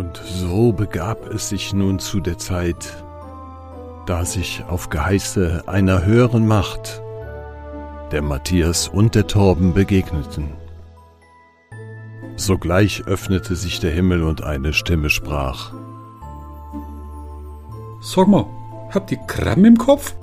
[0.00, 3.04] Und so begab es sich nun zu der Zeit,
[4.06, 7.02] da sich auf Geheiße einer höheren Macht
[8.10, 10.54] der Matthias und der Torben begegneten.
[12.36, 15.74] Sogleich öffnete sich der Himmel und eine Stimme sprach.
[18.00, 18.46] Sag mal,
[18.94, 20.14] habt ihr Kram im Kopf?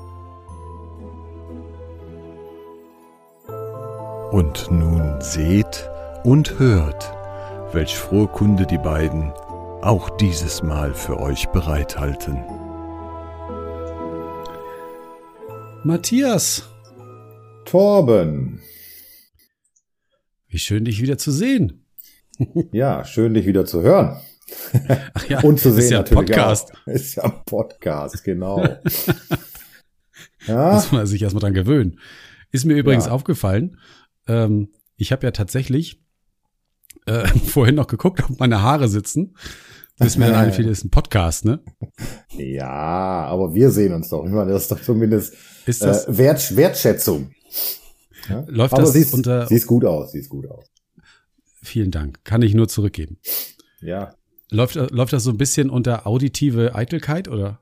[4.32, 5.88] Und nun seht
[6.24, 7.16] und hört,
[7.74, 9.32] welch frohe Kunde die beiden
[9.88, 12.44] auch dieses Mal für euch bereithalten.
[15.86, 16.68] Matthias,
[17.64, 18.60] Torben.
[20.50, 21.86] wie schön dich wieder zu sehen.
[22.72, 24.20] Ja, schön dich wieder zu hören.
[25.16, 26.72] Ach ja, Und zu sehen ist ja ein natürlich Podcast.
[26.74, 26.88] auch.
[26.88, 28.64] Ist ja ein Podcast, genau.
[30.48, 32.00] ja, Muss man sich erstmal dran gewöhnen.
[32.52, 33.12] Ist mir übrigens Ja.
[33.14, 33.80] aufgefallen,
[34.28, 36.00] ähm, ich habe ja tatsächlich
[37.08, 39.36] äh, vorhin noch geguckt, ob meine Haare sitzen.
[40.00, 41.60] Bis mir dann einfiel, das ist ein Podcast, ne?
[42.38, 44.26] ja, aber wir sehen uns doch.
[44.26, 45.34] Ich meine, das ist doch zumindest
[45.66, 47.32] Ist äh, das, Wert, Wertschätzung.
[48.30, 48.46] Ja?
[48.48, 50.66] läuft aber das siehst, unter, siehst gut aus, siehst gut aus.
[51.64, 53.18] vielen Dank, kann ich nur zurückgeben.
[53.82, 54.14] Ja,
[54.50, 57.60] Läuft, läuft das so ein bisschen unter auditive Eitelkeit oder?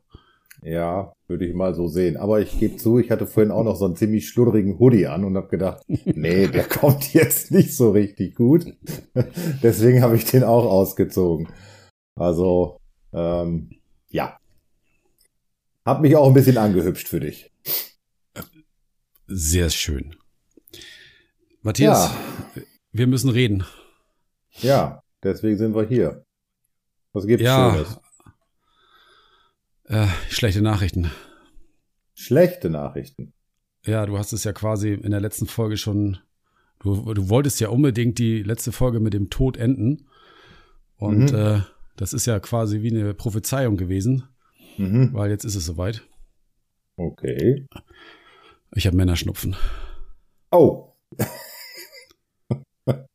[0.65, 2.17] ja, würde ich mal so sehen.
[2.17, 5.23] Aber ich gebe zu, ich hatte vorhin auch noch so einen ziemlich schludderigen Hoodie an
[5.23, 8.65] und habe gedacht, nee, der kommt jetzt nicht so richtig gut.
[9.63, 11.47] Deswegen habe ich den auch ausgezogen.
[12.15, 12.79] Also,
[13.13, 13.69] ähm,
[14.09, 14.39] ja.
[15.85, 17.51] Hab mich auch ein bisschen angehübscht für dich.
[19.27, 20.15] Sehr schön.
[21.61, 22.11] Matthias,
[22.91, 23.65] wir müssen reden.
[24.61, 26.25] Ja, deswegen sind wir hier.
[27.11, 27.73] Was gibt's Ja.
[27.73, 27.99] Schönes?
[29.85, 31.11] Äh, schlechte Nachrichten.
[32.13, 33.33] Schlechte Nachrichten.
[33.85, 36.17] Ja, du hast es ja quasi in der letzten Folge schon.
[36.79, 40.07] Du, du wolltest ja unbedingt die letzte Folge mit dem Tod enden.
[40.97, 41.35] Und Mhm.
[41.37, 41.61] äh,
[41.95, 44.23] das ist ja quasi wie eine Prophezeiung gewesen,
[44.77, 45.11] Mhm.
[45.13, 46.01] weil jetzt ist es soweit.
[46.97, 47.65] Okay.
[48.75, 49.55] Ich habe Männerschnupfen.
[50.51, 50.89] Oh.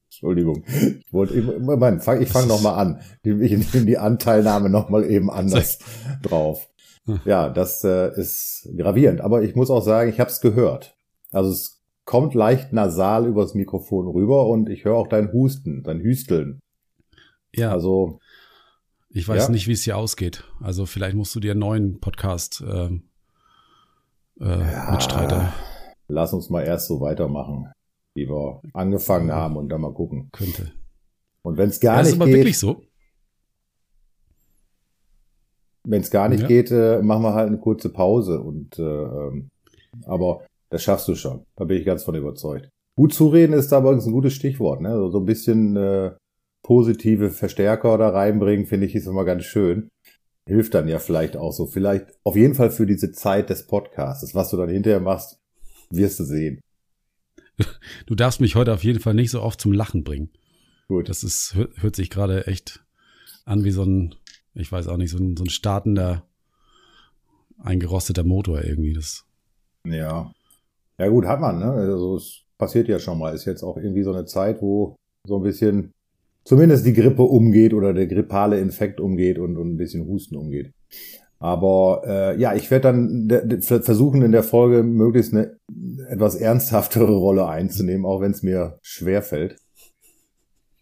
[0.07, 0.65] Entschuldigung.
[0.67, 3.01] Ich wollte immer, Moment, fang, ich fange nochmal an.
[3.23, 3.33] Ich
[3.73, 5.79] nehme die Anteilnahme nochmal eben anders
[6.23, 6.69] drauf.
[7.07, 7.21] Hm.
[7.25, 9.21] Ja, das äh, ist gravierend.
[9.23, 10.95] Aber ich muss auch sagen, ich habe es gehört.
[11.33, 16.01] Also es kommt leicht nasal übers Mikrofon rüber und ich höre auch dein Husten, dein
[16.01, 16.61] Hüsteln.
[17.55, 18.21] Ja, Also
[19.11, 19.49] ich weiß ja.
[19.51, 20.45] nicht, wie es hier ausgeht.
[20.61, 23.05] Also vielleicht musst du dir einen neuen Podcast ähm,
[24.41, 24.91] äh, Ja.
[24.93, 25.53] Mitstreiter
[26.11, 27.73] lass uns mal erst so weitermachen,
[28.15, 30.29] wie wir angefangen haben und dann mal gucken.
[30.33, 30.73] könnte.
[31.43, 32.83] Und wenn es gar das ist nicht aber geht, wirklich so.
[35.85, 36.47] Wenn es gar nicht Ja.
[36.47, 38.41] geht, äh, machen wir halt eine kurze Pause.
[38.41, 39.49] Und äh, ähm,
[40.05, 41.45] aber das schaffst du schon.
[41.57, 42.69] Da bin ich ganz von überzeugt.
[42.97, 44.83] Gut zureden ist da übrigens ein gutes Stichwort.
[44.83, 45.11] Ne?
[45.11, 46.13] So ein bisschen äh,
[46.63, 49.91] positive Verstärker da reinbringen, finde ich, ist immer ganz schön.
[50.47, 51.67] Hilft dann ja vielleicht auch so.
[51.67, 54.35] Vielleicht auf jeden Fall für diese Zeit des Podcasts.
[54.35, 55.39] Was du dann hinterher machst,
[55.91, 56.61] wirst du sehen.
[58.07, 60.31] Du darfst mich heute auf jeden Fall nicht so oft zum Lachen bringen.
[60.89, 61.09] Gut.
[61.09, 62.83] Das ist, hört, sich gerade echt
[63.45, 64.15] an wie so ein,
[64.55, 66.27] ich weiß auch nicht, so ein, so ein startender,
[67.59, 68.95] eingerosteter Motor irgendwie.
[68.95, 69.27] Das,
[69.85, 70.33] Ja.
[70.99, 71.71] Ja gut, hat man, ne?
[71.71, 73.35] Also es passiert ja schon mal.
[73.35, 75.93] Ist jetzt auch irgendwie so eine Zeit, wo so ein bisschen
[76.45, 80.73] zumindest die Grippe umgeht oder der grippale Infekt umgeht und, und ein bisschen Husten umgeht.
[81.39, 85.57] Aber äh, ja, ich werde dann versuchen in der Folge möglichst eine
[86.09, 89.57] etwas ernsthaftere Rolle einzunehmen, auch wenn es mir schwer fällt.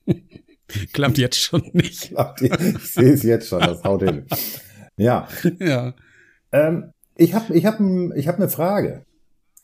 [0.92, 2.12] klappt jetzt schon nicht.
[2.40, 4.26] Ich sehe es jetzt schon, das haut hin.
[4.96, 5.28] Ja,
[5.60, 5.94] ja.
[6.50, 7.80] Ähm, ich habe ich hab,
[8.16, 9.04] ich hab eine Frage.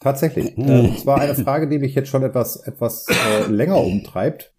[0.00, 0.56] Tatsächlich.
[0.56, 4.54] Äh, und zwar eine Frage, die mich jetzt schon etwas, etwas äh, länger umtreibt.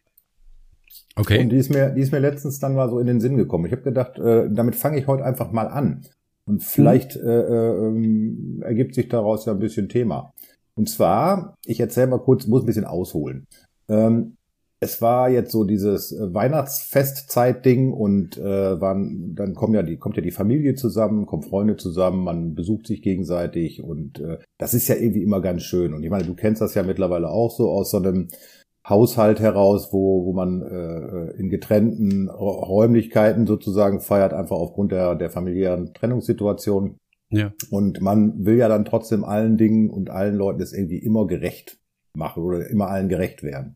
[1.16, 1.48] Und Okay.
[1.48, 3.66] die ist, mir, die ist mir letztens dann mal so in den Sinn gekommen.
[3.66, 6.06] Ich habe gedacht, äh, damit fange ich heute einfach mal an.
[6.46, 10.34] Und vielleicht äh, äh, ähm, ergibt sich daraus ja ein bisschen Thema.
[10.76, 13.48] Und zwar, ich erzähle mal kurz, muss ein bisschen ausholen.
[13.88, 14.36] Ähm,
[14.82, 20.18] es war jetzt so dieses äh, Weihnachtsfestzeit-Ding und äh, waren, dann kommen ja die, kommt
[20.18, 24.88] ja die Familie zusammen, kommen Freunde zusammen, man besucht sich gegenseitig und äh, das ist
[24.88, 25.94] ja irgendwie immer ganz schön.
[25.94, 28.28] Und ich meine, du kennst das ja mittlerweile auch so aus so einem
[28.88, 35.32] Haushalt heraus, wo, wo man äh, in getrennten Räumlichkeiten sozusagen feiert, einfach aufgrund der, der
[35.32, 36.98] familiären Trennungssituation.
[37.32, 37.52] Ja.
[37.72, 41.80] Und man will ja dann trotzdem allen Dingen und allen Leuten das irgendwie immer gerecht
[42.16, 43.76] machen oder immer allen gerecht werden.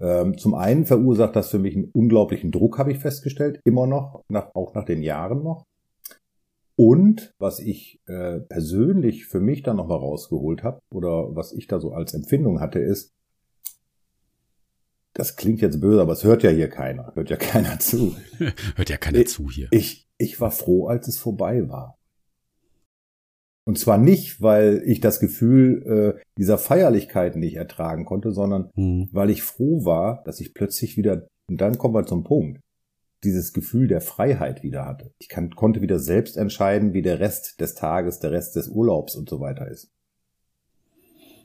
[0.00, 4.24] Ähm, zum einen verursacht das für mich einen unglaublichen Druck, habe ich festgestellt, immer noch,
[4.28, 5.64] nach, auch nach den Jahren noch.
[6.76, 11.78] Und was ich äh, persönlich für mich dann nochmal rausgeholt habe oder was ich da
[11.78, 13.12] so als Empfindung hatte, ist,
[15.14, 18.16] das klingt jetzt böse, aber es hört ja hier keiner, hört ja keiner zu.
[18.76, 19.68] hört ja keiner ich, zu hier.
[19.70, 21.96] Ich, ich war froh, als es vorbei war.
[23.66, 29.08] Und zwar nicht, weil ich das Gefühl äh, dieser Feierlichkeit nicht ertragen konnte, sondern hm.
[29.12, 32.60] weil ich froh war, dass ich plötzlich wieder, und dann kommen wir zum Punkt,
[33.22, 35.12] dieses Gefühl der Freiheit wieder hatte.
[35.18, 39.16] Ich kann, konnte wieder selbst entscheiden, wie der Rest des Tages, der Rest des Urlaubs
[39.16, 39.88] und so weiter ist.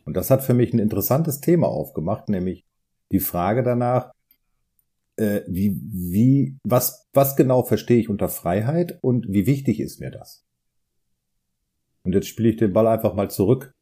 [0.03, 2.65] Und das hat für mich ein interessantes Thema aufgemacht, nämlich
[3.11, 4.11] die Frage danach,
[5.15, 10.11] äh, wie, wie, was, was genau verstehe ich unter Freiheit und wie wichtig ist mir
[10.11, 10.45] das?
[12.03, 13.73] Und jetzt spiele ich den Ball einfach mal zurück.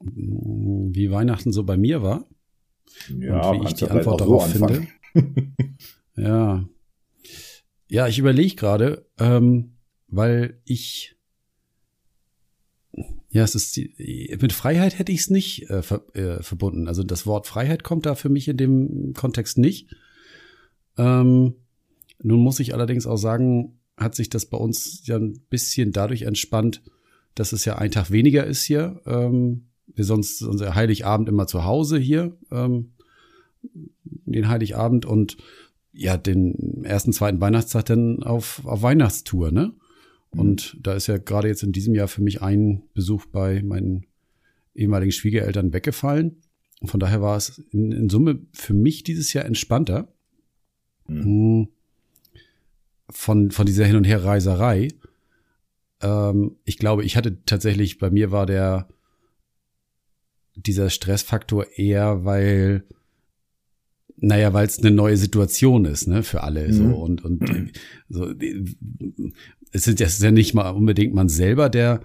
[0.00, 2.26] Wie Weihnachten so bei mir war.
[3.08, 4.86] Ja, und wie ich die Antwort darauf so finde.
[6.16, 6.68] ja.
[7.88, 9.76] Ja, ich überlege gerade, ähm,
[10.08, 11.16] weil ich
[13.32, 16.86] ja, es ist die, mit Freiheit hätte ich es nicht äh, ver, äh, verbunden.
[16.86, 19.88] Also das Wort Freiheit kommt da für mich in dem Kontext nicht.
[20.98, 21.54] Ähm,
[22.22, 26.22] nun muss ich allerdings auch sagen, hat sich das bei uns ja ein bisschen dadurch
[26.22, 26.82] entspannt,
[27.34, 29.00] dass es ja ein Tag weniger ist hier.
[29.06, 32.92] Ähm, wir sonst unser Heiligabend immer zu Hause hier, ähm,
[33.62, 35.38] den Heiligabend und
[35.94, 39.72] ja, den ersten, zweiten Weihnachtstag dann auf, auf Weihnachtstour, ne?
[40.32, 40.40] Mhm.
[40.40, 44.06] Und da ist ja gerade jetzt in diesem Jahr für mich ein Besuch bei meinen
[44.74, 46.36] ehemaligen Schwiegereltern weggefallen.
[46.80, 50.12] Und von daher war es in, in Summe für mich dieses Jahr entspannter.
[51.06, 51.22] Mhm.
[51.22, 51.68] Hm
[53.12, 54.88] von, von dieser Hin- und Herreiserei.
[56.00, 58.88] Ähm, ich glaube, ich hatte tatsächlich, bei mir war der,
[60.54, 62.84] dieser Stressfaktor eher, weil,
[64.16, 66.72] naja, weil es eine neue Situation ist, ne, für alle, mhm.
[66.72, 67.76] so, und, und,
[68.08, 68.32] so,
[69.72, 72.02] es ist, es ist ja nicht mal unbedingt man selber, der,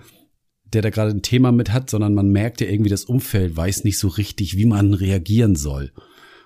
[0.65, 3.83] der da gerade ein Thema mit hat, sondern man merkt ja irgendwie, das Umfeld weiß
[3.83, 5.91] nicht so richtig, wie man reagieren soll.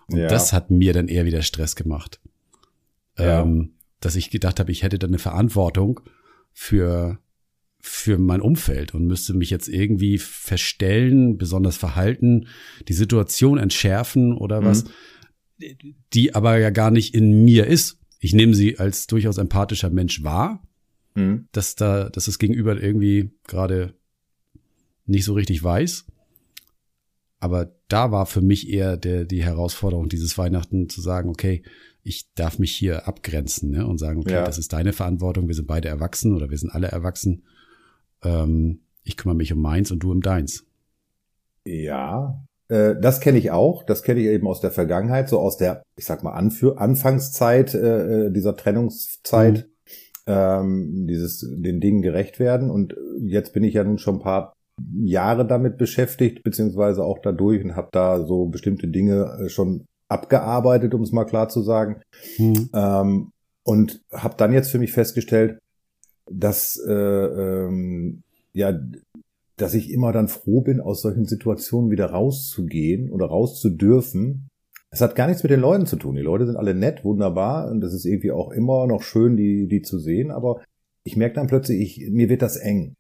[0.08, 0.28] Und ja.
[0.28, 2.20] das hat mir dann eher wieder Stress gemacht.
[3.18, 3.42] Ja.
[3.42, 6.02] Ähm, dass ich gedacht habe, ich hätte da eine Verantwortung
[6.54, 7.20] für
[7.84, 12.48] für mein Umfeld und müsste mich jetzt irgendwie verstellen, besonders verhalten,
[12.88, 14.66] die Situation entschärfen oder mhm.
[14.66, 14.86] was,
[16.14, 17.98] die aber ja gar nicht in mir ist.
[18.20, 20.62] Ich nehme sie als durchaus empathischer Mensch wahr,
[21.16, 21.48] mhm.
[21.52, 23.94] dass da, dass das Gegenüber irgendwie gerade
[25.06, 26.06] nicht so richtig weiß.
[27.40, 31.64] Aber da war für mich eher der, die Herausforderung, dieses Weihnachten zu sagen, okay,
[32.04, 34.46] ich darf mich hier abgrenzen ne, und sagen, okay, ja.
[34.46, 37.44] das ist deine Verantwortung, wir sind beide erwachsen oder wir sind alle erwachsen.
[38.24, 40.66] Ähm, ich kümmere mich um meins und du um deins.
[41.66, 43.84] Ja, äh, das kenne ich auch.
[43.84, 47.74] Das kenne ich eben aus der Vergangenheit, so aus der, ich sag mal, Anführ Anfangszeit
[47.74, 49.71] äh, äh dieser Trennungszeit, mhm.
[50.32, 52.70] Ähm, dieses den Dingen gerecht werden.
[52.70, 54.54] Und jetzt bin ich ja nun schon ein paar
[55.04, 60.94] Jahre damit beschäftigt, beziehungsweise auch dadurch und habe da so bestimmte Dinge äh, schon abgearbeitet,
[60.94, 62.02] um es mal klar zu sagen.
[62.38, 62.70] Mhm.
[62.74, 63.32] Ähm,
[63.64, 65.60] und habe dann jetzt für mich festgestellt,
[66.30, 68.24] dass äh, ähm,
[68.54, 68.80] ja,
[69.58, 74.48] dass ich immer dann froh bin, aus solchen Situationen wieder rauszugehen oder rauszudürfen.
[74.92, 76.16] Es hat gar nichts mit den Leuten zu tun.
[76.16, 79.68] Die Leute sind alle nett, wunderbar und es ist irgendwie auch immer noch schön, die
[79.68, 80.32] die zu sehen.
[80.32, 80.62] Aber
[81.04, 82.96] ich merke dann plötzlich, ich, mir wird das eng.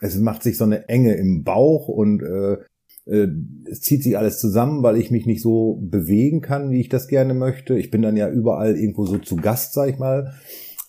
[0.00, 2.56] Es macht sich so eine Enge im Bauch und äh,
[3.06, 3.28] äh,
[3.70, 7.06] es zieht sich alles zusammen, weil ich mich nicht so bewegen kann, wie ich das
[7.06, 7.78] gerne möchte.
[7.78, 10.34] Ich bin dann ja überall irgendwo so zu Gast, sag ich mal.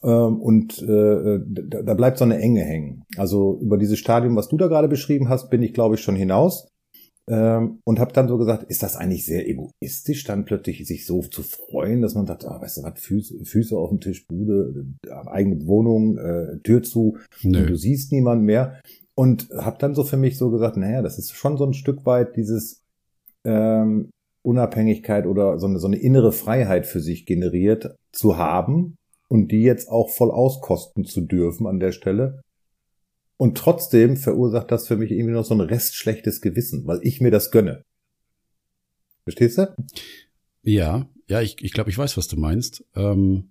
[0.03, 1.39] Ähm, und äh,
[1.83, 3.03] da bleibt so eine Enge hängen.
[3.17, 6.15] Also über dieses Stadium, was du da gerade beschrieben hast, bin ich, glaube ich, schon
[6.15, 6.67] hinaus.
[7.29, 11.21] Ähm, und habe dann so gesagt, ist das eigentlich sehr egoistisch, dann plötzlich sich so
[11.21, 14.85] zu freuen, dass man sagt, ah, weißt du was, Füße, Füße auf dem Tisch, Bude,
[15.25, 17.17] eigene Wohnung, äh, Tür zu,
[17.67, 18.79] du siehst niemand mehr.
[19.13, 22.05] Und habe dann so für mich so gesagt, naja, das ist schon so ein Stück
[22.05, 22.83] weit dieses
[23.43, 24.11] ähm,
[24.43, 28.95] Unabhängigkeit oder so eine, so eine innere Freiheit für sich generiert zu haben
[29.27, 32.41] und die jetzt auch voll auskosten zu dürfen an der Stelle.
[33.37, 37.21] Und trotzdem verursacht das für mich irgendwie noch so ein Rest schlechtes Gewissen, weil ich
[37.21, 37.83] mir das gönne.
[39.23, 39.75] Verstehst du?
[40.63, 42.83] Ja, ja, ich, ich glaube, ich weiß, was du meinst.
[42.95, 43.49] Ähm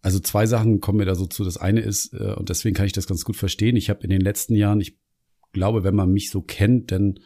[0.00, 1.44] also zwei Sachen kommen mir da so zu.
[1.44, 4.10] Das eine ist, äh, und deswegen kann ich das ganz gut verstehen, ich habe in
[4.10, 4.98] den letzten Jahren, ich
[5.52, 7.20] glaube, wenn man mich so kennt, dann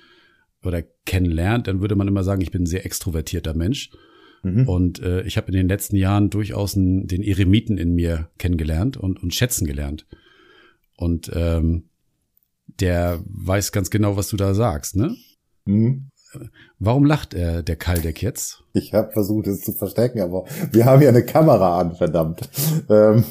[0.62, 3.90] oder kennenlernt, dann würde man immer sagen, ich bin ein sehr extrovertierter Mensch.
[4.46, 4.68] Mhm.
[4.68, 8.96] Und äh, ich habe in den letzten Jahren durchaus einen, den Eremiten in mir kennengelernt
[8.96, 10.06] und, und schätzen gelernt.
[10.96, 11.84] Und ähm,
[12.80, 15.16] der weiß ganz genau, was du da sagst, ne?
[15.64, 16.10] Mhm.
[16.78, 18.62] Warum lacht er, der Kaldeck jetzt?
[18.72, 22.48] Ich habe versucht, es zu verstecken, aber wir haben ja eine Kamera an, verdammt.
[22.88, 23.24] Ähm,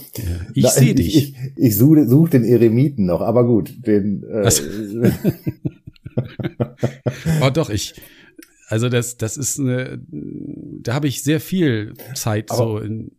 [0.54, 1.16] ich sehe dich.
[1.16, 4.24] Ich, ich suche such den Eremiten noch, aber gut, den.
[4.24, 4.50] Äh,
[7.42, 7.94] oh doch, ich.
[8.68, 13.12] Also das, das ist eine, da habe ich sehr viel Zeit Aber- so in.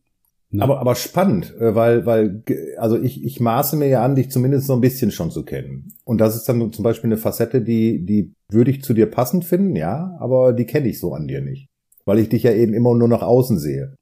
[0.50, 0.62] Ne?
[0.62, 2.42] Aber, aber spannend, äh, weil, weil,
[2.78, 5.92] also ich, ich maße mir ja an, dich zumindest so ein bisschen schon zu kennen.
[6.04, 9.44] Und das ist dann zum Beispiel eine Facette, die, die würde ich zu dir passend
[9.44, 11.66] finden, ja, aber die kenne ich so an dir nicht.
[12.04, 13.96] Weil ich dich ja eben immer nur nach außen sehe.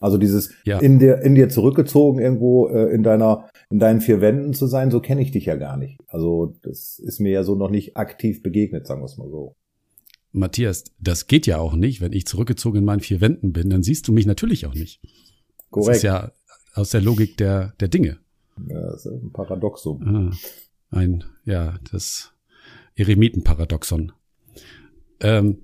[0.00, 0.80] Also dieses Ja.
[0.80, 4.90] in dir, in dir zurückgezogen irgendwo äh, in deiner, in deinen vier Wänden zu sein,
[4.90, 5.98] so kenne ich dich ja gar nicht.
[6.08, 9.54] Also das ist mir ja so noch nicht aktiv begegnet, sagen wir es mal so.
[10.32, 12.00] Matthias, das geht ja auch nicht.
[12.00, 15.00] Wenn ich zurückgezogen in meinen vier Wänden bin, dann siehst du mich natürlich auch nicht.
[15.02, 15.96] Das Korrekt.
[15.96, 16.32] ist ja
[16.74, 18.18] aus der Logik der, der Dinge.
[18.68, 20.02] Ja, das ist ein Paradoxum.
[20.02, 20.32] Ah,
[20.90, 22.32] ein, ja, das
[22.94, 24.12] Eremitenparadoxon.
[25.20, 25.58] Ähm,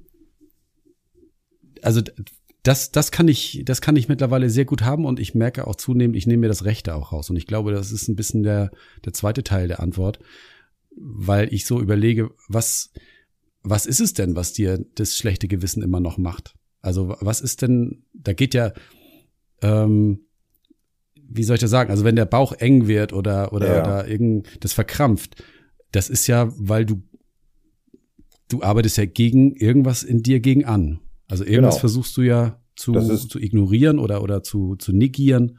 [1.83, 2.01] also
[2.63, 5.77] das, das kann ich, das kann ich mittlerweile sehr gut haben und ich merke auch
[5.77, 7.29] zunehmend, ich nehme mir das Rechte auch raus.
[7.29, 8.71] Und ich glaube, das ist ein bisschen der,
[9.05, 10.19] der zweite Teil der Antwort,
[10.97, 12.93] weil ich so überlege, was,
[13.65, 16.55] was ist es denn, was dir das schlechte Gewissen immer noch macht?
[16.83, 18.73] Also was ist denn, da geht ja,
[19.63, 20.21] ähm,
[21.17, 21.91] wie soll ich das sagen?
[21.91, 23.81] Also wenn der Bauch eng wird oder oder Ja.
[23.83, 25.43] oder irgend das verkrampft,
[25.93, 27.03] das ist ja, weil du
[28.49, 31.01] du arbeitest ja gegen irgendwas in dir gegen an.
[31.27, 31.81] Also irgendwas Genau.
[31.81, 35.59] versuchst du ja zu, zu ignorieren oder oder zu zu negieren.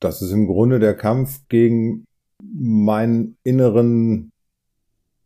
[0.00, 2.04] Das ist im Grunde der Kampf gegen
[2.42, 4.30] meinen inneren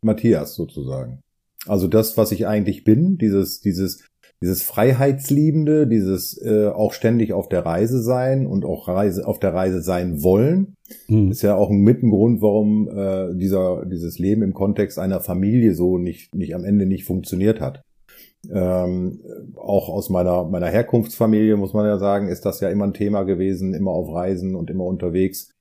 [0.01, 1.19] Matthias sozusagen.
[1.67, 4.03] Also das, was ich eigentlich bin, dieses, dieses,
[4.41, 9.53] dieses Freiheitsliebende, dieses äh, auch ständig auf der Reise sein und auch Reise, auf der
[9.53, 10.75] Reise sein wollen,
[11.07, 11.31] Hm.
[11.31, 15.97] ist ja auch ein Mittengrund, warum äh, dieser, dieses Leben im Kontext einer Familie so
[15.97, 17.81] nicht, nicht am Ende nicht funktioniert hat.
[18.51, 19.19] Ähm,
[19.55, 23.23] auch aus meiner, meiner Herkunftsfamilie, muss man ja sagen, ist das ja immer ein Thema
[23.23, 25.51] gewesen, immer auf Reisen und immer unterwegs.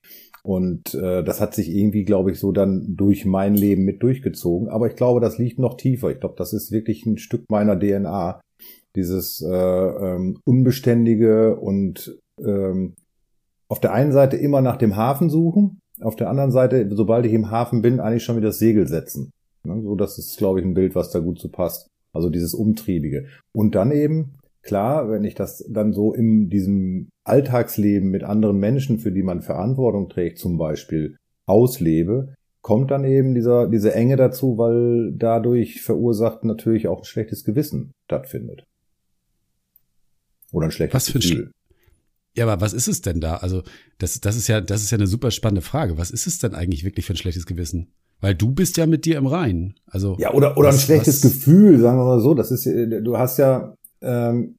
[0.42, 4.68] Und äh, das hat sich irgendwie, glaube ich, so dann durch mein Leben mit durchgezogen.
[4.68, 6.10] Aber ich glaube, das liegt noch tiefer.
[6.10, 8.40] Ich glaube, das ist wirklich ein Stück meiner DNA.
[8.96, 12.94] Dieses äh, ähm, Unbeständige und ähm,
[13.68, 17.32] auf der einen Seite immer nach dem Hafen suchen, auf der anderen Seite, sobald ich
[17.32, 19.32] im Hafen bin, eigentlich schon wieder das Segel setzen.
[19.64, 21.86] Ne, so, das ist, glaube ich, ein Bild, was da gut zu passt.
[22.12, 23.26] Also dieses Umtriebige.
[23.52, 24.39] Und dann eben,
[24.70, 29.42] klar, wenn ich das dann so in diesem Alltagsleben mit anderen Menschen, für die man
[29.42, 36.44] Verantwortung trägt, zum Beispiel, auslebe, kommt dann eben dieser, diese Enge dazu, weil dadurch verursacht
[36.44, 38.62] natürlich auch ein schlechtes Gewissen stattfindet.
[40.52, 41.50] Oder ein schlechtes Was für ein Gefühl.
[42.36, 43.38] Ja, aber was ist es denn da?
[43.38, 43.62] Also,
[43.98, 45.98] das, das ist ja, das ist ja eine super spannende Frage.
[45.98, 47.92] Was ist es denn eigentlich wirklich für ein schlechtes Gewissen?
[48.20, 49.74] Weil du bist ja mit dir im Reinen.
[49.86, 52.34] Also, Ja, oder, oder ein Was- schlechtes was- Gefühl, sagen wir mal so.
[52.34, 54.56] Das ist, du hast ja ähm,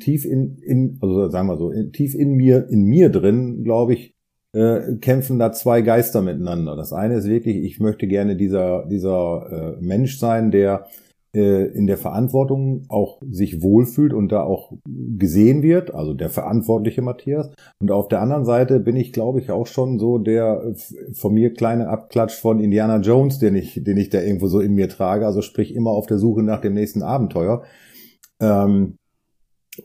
[0.00, 3.94] tief in, in, also sagen wir so, in, tief in mir, in mir drin, glaube
[3.94, 4.14] ich,
[4.52, 6.76] äh, kämpfen da zwei Geister miteinander.
[6.76, 10.86] Das eine ist wirklich, ich möchte gerne dieser, dieser äh, Mensch sein, der
[11.34, 17.02] äh, in der Verantwortung auch sich wohlfühlt und da auch gesehen wird, also der verantwortliche
[17.02, 17.50] Matthias.
[17.78, 20.74] Und auf der anderen Seite bin ich, glaube ich, auch schon so der
[21.12, 24.74] von mir kleine Abklatsch von Indiana Jones, den ich, den ich da irgendwo so in
[24.74, 25.26] mir trage.
[25.26, 27.62] Also sprich immer auf der Suche nach dem nächsten Abenteuer.
[28.40, 28.96] Ähm,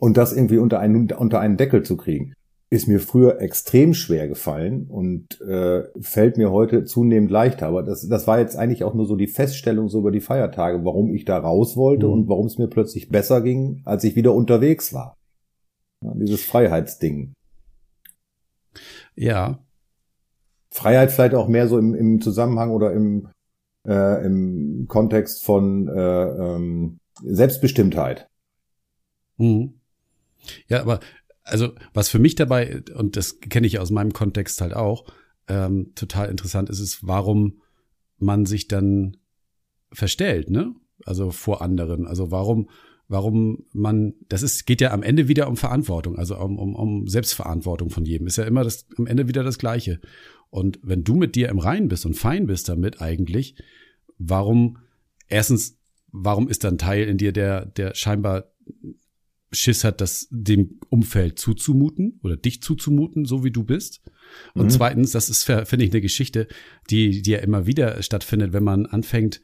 [0.00, 2.34] und das irgendwie unter einen, unter einen Deckel zu kriegen,
[2.70, 7.68] ist mir früher extrem schwer gefallen und äh, fällt mir heute zunehmend leichter.
[7.68, 10.84] Aber das, das war jetzt eigentlich auch nur so die Feststellung so über die Feiertage,
[10.84, 12.12] warum ich da raus wollte Mhm.
[12.12, 15.16] und warum es mir plötzlich besser ging, als ich wieder unterwegs war.
[16.02, 17.32] Ja, dieses Freiheitsding.
[19.16, 19.58] ja,
[20.72, 23.28] Freiheit vielleicht auch mehr so im, im Zusammenhang oder im,
[23.86, 28.26] äh, im Kontext von äh, ähm, Selbstbestimmtheit.
[29.36, 29.74] Mhm.
[30.68, 31.00] Ja, aber
[31.42, 35.04] also was für mich dabei, und das kenne ich aus meinem Kontext halt auch,
[35.46, 37.60] ähm, total interessant ist, ist, warum
[38.18, 39.18] man sich dann
[39.92, 40.74] verstellt, ne?
[41.04, 42.06] Also vor anderen.
[42.06, 42.70] Also warum,
[43.08, 47.06] warum man, das ist, geht ja am Ende wieder um Verantwortung, also um, um, um
[47.08, 48.26] Selbstverantwortung von jedem.
[48.26, 50.00] Ist ja immer das, am Ende wieder das Gleiche.
[50.50, 53.56] Und wenn du mit dir im Reinen bist und fein bist damit eigentlich,
[54.18, 54.78] warum,
[55.28, 55.78] erstens,
[56.12, 58.52] warum ist da ein Teil in dir, der, der scheinbar
[59.54, 64.02] Schiss hat, das dem Umfeld zuzumuten oder dich zuzumuten, so wie du bist.
[64.54, 64.70] Und Mhm.
[64.70, 66.48] zweitens, das ist, finde ich, eine Geschichte,
[66.90, 69.40] die, die ja immer wieder stattfindet, wenn man anfängt,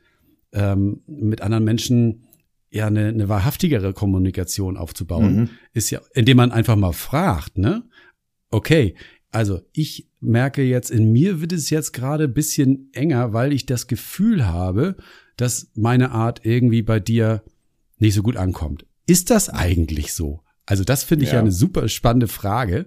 [0.52, 2.25] ähm, mit anderen Menschen
[2.71, 5.49] ja eine, eine wahrhaftigere Kommunikation aufzubauen, Mhm.
[5.73, 7.85] ist ja, indem man einfach mal fragt, ne?
[8.50, 8.95] Okay,
[9.31, 13.64] also ich merke jetzt, in mir wird es jetzt gerade ein bisschen enger, weil ich
[13.67, 14.97] das Gefühl habe,
[15.37, 17.43] dass meine Art irgendwie bei dir
[17.99, 18.87] nicht so gut ankommt.
[19.07, 20.40] Ist das eigentlich so?
[20.66, 21.37] Also das finde ich ja.
[21.37, 21.40] Ja.
[21.40, 22.87] eine super spannende Frage,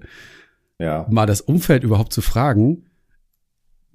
[0.80, 1.08] Ja.
[1.10, 2.86] mal das Umfeld überhaupt zu fragen.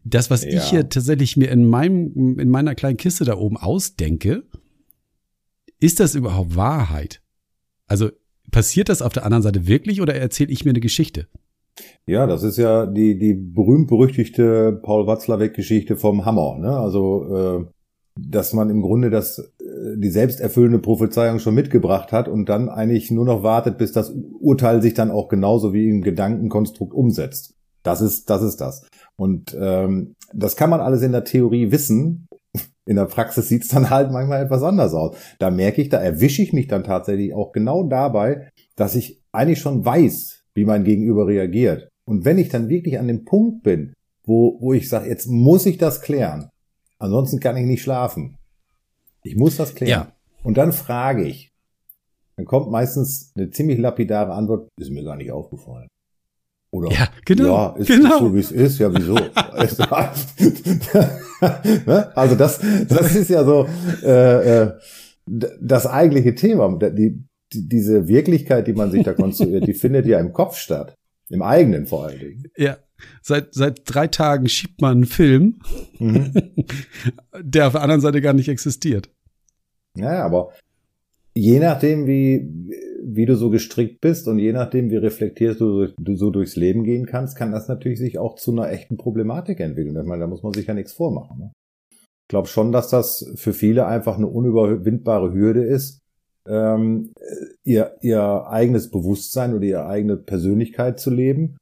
[0.04, 0.50] Das, was Ja.
[0.50, 4.44] ich hier tatsächlich mir in meinem, in meiner kleinen Kiste da oben ausdenke,
[5.80, 7.22] ist das überhaupt Wahrheit?
[7.86, 8.10] Also
[8.50, 11.28] passiert das auf der anderen Seite wirklich oder erzähle ich mir eine Geschichte?
[12.06, 16.58] Ja, das ist ja die, die berühmt-berüchtigte Paul Watzlawick-Geschichte vom Hammer.
[16.58, 16.76] Ne?
[16.76, 17.66] Also, äh,
[18.20, 19.52] dass man im Grunde das,
[19.96, 24.82] die selbsterfüllende Prophezeiung schon mitgebracht hat und dann eigentlich nur noch wartet, bis das Urteil
[24.82, 27.54] sich dann auch genauso wie im Gedankenkonstrukt umsetzt.
[27.82, 28.86] Das ist, das ist das.
[29.16, 32.26] Und ähm, das kann man alles in der Theorie wissen.
[32.86, 35.16] In der Praxis sieht's dann halt manchmal etwas anders aus.
[35.38, 39.60] Da merke ich, da erwische ich mich dann tatsächlich auch genau dabei, dass ich eigentlich
[39.60, 41.88] schon weiß, wie mein Gegenüber reagiert.
[42.06, 43.92] Und wenn ich dann wirklich an dem Punkt bin,
[44.24, 46.48] wo, wo ich sage, jetzt muss ich das klären,
[46.98, 48.37] ansonsten kann ich nicht schlafen.
[49.22, 49.90] Ich muss das klären.
[49.90, 50.12] Ja.
[50.42, 51.52] Und dann frage ich.
[52.36, 55.88] Dann kommt meistens eine ziemlich lapidare Antwort, ist mir gar nicht aufgefallen.
[56.70, 58.18] Oder ja, genau, ja, ist, genau.
[58.18, 59.16] so wie es ist, ja, wieso?
[61.86, 62.16] Ne?
[62.16, 63.68] also das, das ist ja so
[64.02, 64.72] äh, äh,
[65.26, 66.76] das eigentliche Thema.
[66.78, 70.96] Die, die, diese Wirklichkeit, die man sich da konstruiert, die findet ja im Kopf statt.
[71.28, 72.44] Im eigenen vor allen Dingen.
[72.56, 72.76] Ja.
[73.22, 75.60] Seit, seit drei Tagen schiebt man einen Film,
[75.98, 76.32] mhm.
[77.42, 79.10] der auf der anderen Seite gar nicht existiert.
[79.96, 80.52] Ja, aber
[81.34, 82.48] je nachdem, wie,
[83.02, 86.84] wie du so gestrickt bist und je nachdem, wie reflektierst du, du so durchs Leben
[86.84, 89.96] gehen kannst, kann das natürlich sich auch zu einer echten Problematik entwickeln.
[89.96, 91.38] Ich meine, da muss man sich ja nichts vormachen.
[91.38, 91.52] Ne?
[91.90, 96.00] Ich glaube schon, dass das für viele einfach eine unüberwindbare Hürde ist,
[96.46, 97.12] ähm,
[97.64, 101.56] ihr, ihr eigenes Bewusstsein oder ihre eigene Persönlichkeit zu leben,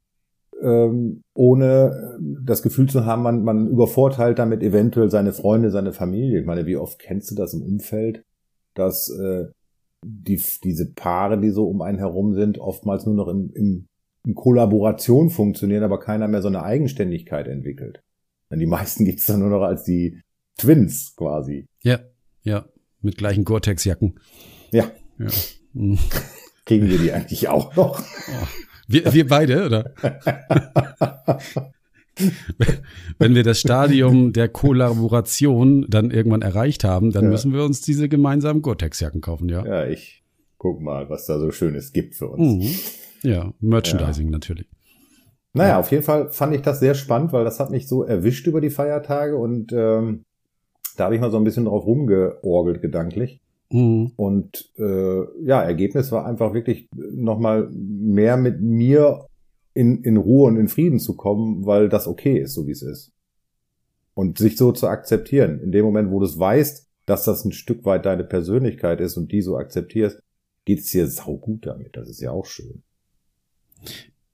[0.62, 6.40] ähm, ohne das Gefühl zu haben, man, man übervorteilt damit eventuell seine Freunde, seine Familie.
[6.40, 8.22] Ich meine, wie oft kennst du das im Umfeld,
[8.74, 9.46] dass äh,
[10.04, 13.86] die, diese Paare, die so um einen herum sind, oftmals nur noch im, im,
[14.24, 18.00] in Kollaboration funktionieren, aber keiner mehr so eine Eigenständigkeit entwickelt.
[18.50, 20.20] Denn die meisten gibt's dann nur noch als die
[20.58, 21.66] Twins quasi.
[21.82, 22.00] Ja,
[22.42, 22.66] ja,
[23.00, 24.18] mit gleichen Gore-Tex-Jacken.
[24.72, 24.90] Ja.
[25.18, 25.26] ja.
[25.78, 25.98] Mhm.
[26.64, 28.00] Kriegen wir die eigentlich auch noch?
[28.00, 28.46] Oh.
[28.86, 29.92] Wir, wir beide, oder?
[33.18, 37.30] Wenn wir das Stadium der Kollaboration dann irgendwann erreicht haben, dann ja.
[37.30, 39.66] müssen wir uns diese gemeinsamen Gore-Tex-Jacken kaufen, ja.
[39.66, 40.22] Ja, ich
[40.56, 42.40] guck mal, was da so Schönes gibt für uns.
[42.42, 43.30] Mhm.
[43.30, 44.32] Ja, Merchandising ja.
[44.32, 44.66] natürlich.
[45.52, 45.78] Naja, ja.
[45.80, 48.60] auf jeden Fall fand ich das sehr spannend, weil das hat mich so erwischt über
[48.60, 50.24] die Feiertage und ähm,
[50.96, 53.40] da habe ich mal so ein bisschen drauf rumgeorgelt gedanklich.
[53.70, 54.12] Mhm.
[54.16, 59.26] Und äh, ja, Ergebnis war einfach wirklich nochmal mehr mit mir
[59.74, 62.82] in, in Ruhe und in Frieden zu kommen, weil das okay ist, so wie es
[62.82, 63.12] ist.
[64.14, 65.60] Und sich so zu akzeptieren.
[65.60, 69.16] In dem Moment, wo du es weißt, dass das ein Stück weit deine Persönlichkeit ist
[69.16, 70.22] und die so akzeptierst,
[70.64, 71.96] geht's dir saugut damit.
[71.96, 72.82] Das ist ja auch schön.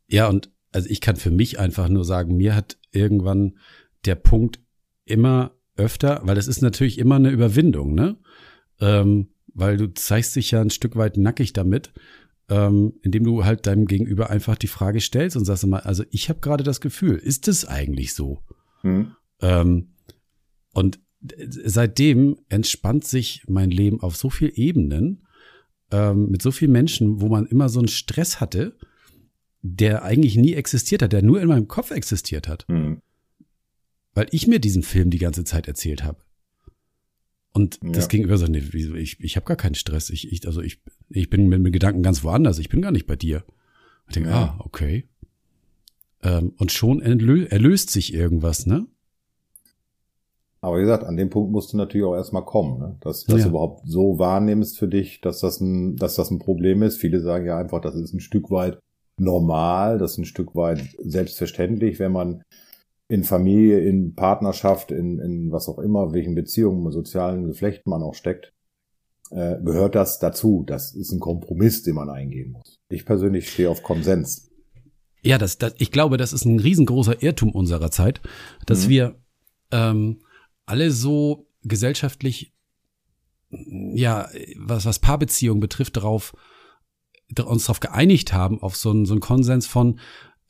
[0.06, 3.58] Ja, und also ich kann für mich einfach nur sagen, mir hat irgendwann
[4.04, 4.60] der Punkt
[5.04, 8.16] immer öfter, weil das ist natürlich immer eine Überwindung, ne?
[8.82, 11.92] Ähm, weil du zeigst dich ja ein Stück weit nackig damit,
[12.50, 16.28] ähm, indem du halt deinem Gegenüber einfach die Frage stellst und sagst mal, also ich
[16.28, 18.42] habe gerade das Gefühl, ist es eigentlich so?
[18.80, 19.12] Hm.
[19.40, 19.94] Ähm,
[20.74, 21.00] und
[21.48, 25.26] seitdem entspannt sich mein Leben auf so viel Ebenen
[25.92, 28.76] ähm, mit so vielen Menschen, wo man immer so einen Stress hatte,
[29.60, 32.66] der eigentlich nie existiert hat, der nur in meinem Kopf existiert hat.
[32.66, 33.00] Hm.
[34.14, 36.18] Weil ich mir diesen Film die ganze Zeit erzählt habe.
[37.52, 37.90] Und ja.
[37.90, 38.62] das Gegenüber sagt, nee,
[38.98, 40.10] ich, ich habe gar keinen Stress.
[40.10, 42.58] Ich, ich, also ich, ich bin mit, mit Gedanken ganz woanders.
[42.58, 43.44] Ich bin gar nicht bei dir.
[44.08, 44.56] Ich denke, ja.
[44.58, 45.08] ah, okay.
[46.22, 48.86] Ähm, und schon entlö erlöst sich irgendwas, ne?
[50.60, 52.96] Aber wie gesagt, an dem Punkt musst du natürlich auch erstmal kommen, ne?
[53.00, 53.48] dass du das ja.
[53.48, 56.98] überhaupt so wahrnimmst für dich, dass das ein, dass das ein Problem ist.
[56.98, 58.78] Viele sagen ja einfach, das ist ein Stück weit
[59.16, 62.44] normal, das ist ein Stück weit selbstverständlich, wenn man
[63.12, 68.14] in Familie, in Partnerschaft, in, in was auch immer, welchen Beziehungen, sozialen Geflechten man auch
[68.14, 68.54] steckt,
[69.30, 70.64] äh, gehört das dazu.
[70.66, 72.80] Das ist ein Kompromiss, den man eingehen muss.
[72.88, 74.50] Ich persönlich stehe auf Konsens.
[75.20, 78.22] Ja, das, das, ich glaube, das ist ein riesengroßer Irrtum unserer Zeit,
[78.64, 78.88] dass mhm.
[78.88, 79.14] wir
[79.72, 80.20] ähm,
[80.64, 82.54] alle so gesellschaftlich,
[83.50, 86.34] ja, was, was Paarbeziehungen betrifft, darauf
[87.44, 90.00] uns darauf geeinigt haben, auf so einen, so einen Konsens von,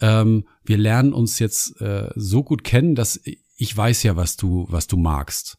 [0.02, 3.20] ähm, wir lernen uns jetzt äh, so gut kennen, dass
[3.56, 5.58] ich weiß ja, was du, was du magst.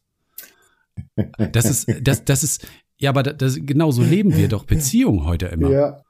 [1.51, 5.47] Das ist, das, das ist, ja, aber das, genau so leben wir doch Beziehungen heute
[5.47, 5.71] immer.
[5.71, 6.01] Ja.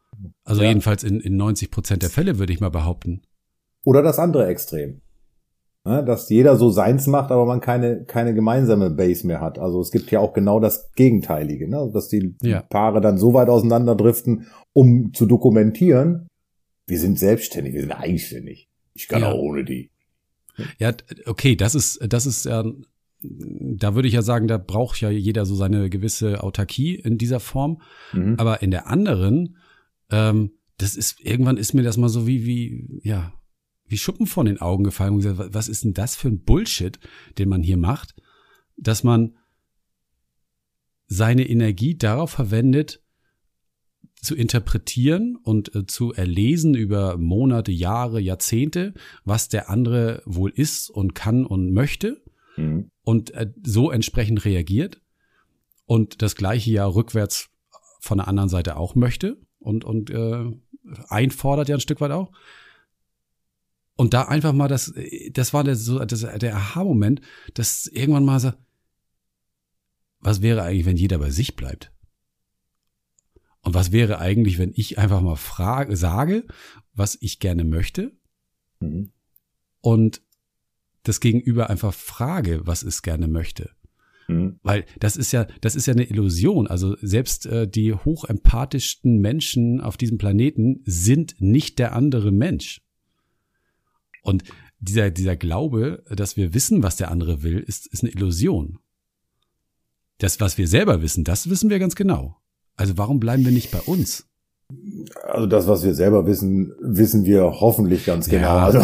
[0.43, 0.69] Also ja.
[0.69, 3.21] jedenfalls in, in 90 Prozent der Fälle würde ich mal behaupten.
[3.85, 5.01] Oder das andere Extrem.
[5.85, 9.59] Ja, dass jeder so seins macht, aber man keine, keine gemeinsame Base mehr hat.
[9.59, 11.89] Also es gibt ja auch genau das Gegenteilige, ne?
[11.93, 12.61] dass die ja.
[12.61, 16.27] Paare dann so weit auseinanderdriften, um zu dokumentieren,
[16.85, 18.69] wir sind selbstständig, wir sind eigenständig.
[18.93, 19.31] Ich kann ja.
[19.31, 19.89] auch ohne die.
[20.79, 20.93] Ja,
[21.25, 22.63] okay, das ist, das ist ja
[23.23, 27.39] da würde ich ja sagen, da braucht ja jeder so seine gewisse Autarkie in dieser
[27.39, 27.81] Form.
[28.11, 28.35] Mhm.
[28.37, 29.57] Aber in der anderen,
[30.09, 33.33] ähm, das ist, irgendwann ist mir das mal so wie, wie, ja,
[33.87, 36.99] wie Schuppen von den Augen gefallen und gesagt, was ist denn das für ein Bullshit,
[37.37, 38.15] den man hier macht,
[38.75, 39.37] dass man
[41.07, 43.02] seine Energie darauf verwendet,
[44.23, 48.93] zu interpretieren und äh, zu erlesen über Monate, Jahre, Jahrzehnte,
[49.25, 52.23] was der andere wohl ist und kann und möchte
[52.55, 52.89] mhm.
[53.03, 55.01] und äh, so entsprechend reagiert
[55.85, 57.49] und das gleiche ja rückwärts
[57.99, 60.51] von der anderen Seite auch möchte und, und äh,
[61.07, 62.31] einfordert ja ein Stück weit auch.
[63.95, 64.93] Und da einfach mal das,
[65.31, 67.21] das war der, so, das, der Aha-Moment,
[67.53, 68.51] dass irgendwann mal so,
[70.19, 71.92] was wäre eigentlich, wenn jeder bei sich bleibt?
[73.63, 76.45] Und was wäre eigentlich, wenn ich einfach mal frage, sage,
[76.93, 78.11] was ich gerne möchte
[78.79, 79.11] mhm.
[79.81, 80.21] und
[81.03, 83.71] das Gegenüber einfach frage, was es gerne möchte.
[84.27, 84.59] Mhm.
[84.63, 86.67] Weil das ist ja, das ist ja eine Illusion.
[86.67, 92.81] Also selbst äh, die hochempathischsten Menschen auf diesem Planeten sind nicht der andere Mensch.
[94.21, 94.43] Und
[94.79, 98.79] dieser, dieser Glaube, dass wir wissen, was der andere will, ist, ist eine Illusion.
[100.17, 102.37] Das, was wir selber wissen, das wissen wir ganz genau.
[102.75, 104.25] Also warum bleiben wir nicht bei uns?
[105.23, 108.47] Also das, was wir selber wissen, wissen wir hoffentlich ganz genau.
[108.47, 108.79] Ja, also,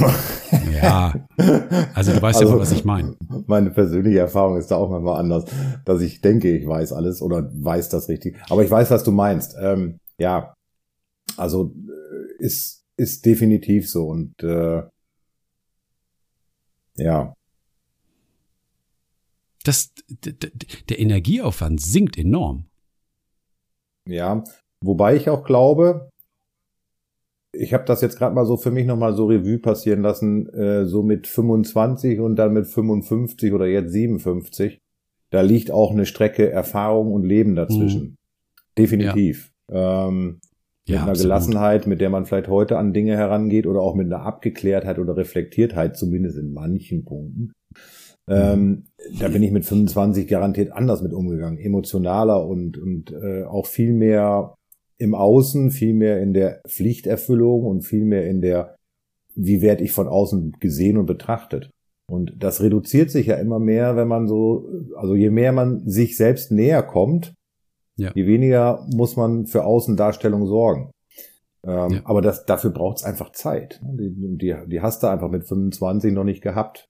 [0.72, 1.14] ja.
[1.96, 3.16] also du weißt also, ja, was ich meine.
[3.48, 5.46] Meine persönliche Erfahrung ist da auch manchmal anders,
[5.86, 8.38] dass ich denke, ich weiß alles oder weiß das richtig.
[8.50, 9.56] Aber ich weiß, was du meinst.
[9.60, 10.54] Ähm, ja,
[11.38, 14.84] also äh, ist ist definitiv so und äh,
[16.96, 17.34] ja.
[19.64, 19.94] Das,
[20.90, 22.69] der Energieaufwand sinkt enorm.
[24.10, 24.44] Ja,
[24.84, 26.10] wobei ich auch glaube,
[27.52, 30.86] ich habe das jetzt gerade mal so für mich nochmal so Revue passieren lassen, äh,
[30.86, 34.80] so mit 25 und dann mit 55 oder jetzt 57.
[35.32, 38.02] Da liegt auch eine Strecke Erfahrung und Leben dazwischen.
[38.02, 38.16] Mhm.
[38.78, 39.52] Definitiv.
[39.72, 40.08] Ja.
[40.08, 40.40] Ähm,
[40.88, 41.24] mit ja, einer absolut.
[41.24, 45.16] Gelassenheit, mit der man vielleicht heute an Dinge herangeht oder auch mit einer Abgeklärtheit oder
[45.18, 47.52] Reflektiertheit, zumindest in manchen Punkten.
[48.28, 48.86] Ähm,
[49.20, 53.94] da bin ich mit 25 garantiert anders mit umgegangen, emotionaler und, und äh, auch viel
[53.94, 54.56] mehr
[54.98, 58.76] im Außen, viel mehr in der Pflichterfüllung und viel mehr in der,
[59.36, 61.70] wie werde ich von außen gesehen und betrachtet.
[62.10, 66.18] Und das reduziert sich ja immer mehr, wenn man so, also je mehr man sich
[66.18, 67.34] selbst näher kommt,
[67.98, 68.12] ja.
[68.14, 70.92] je weniger muss man für Außendarstellung sorgen.
[71.66, 72.02] Ähm, ja.
[72.06, 73.80] Aber das, dafür braucht es einfach Zeit.
[73.84, 76.86] Die, die, die hast du einfach mit 25 noch nicht gehabt.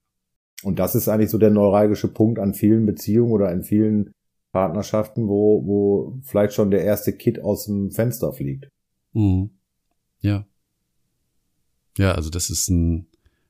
[0.64, 4.12] Und das ist eigentlich so der neuralgische Punkt an vielen Beziehungen oder in vielen
[4.52, 8.70] Partnerschaften, wo, wo vielleicht schon der erste Kit aus dem Fenster fliegt.
[9.14, 9.52] Mhm.
[10.22, 10.46] Ja.
[11.98, 13.08] Ja, also das ist ein,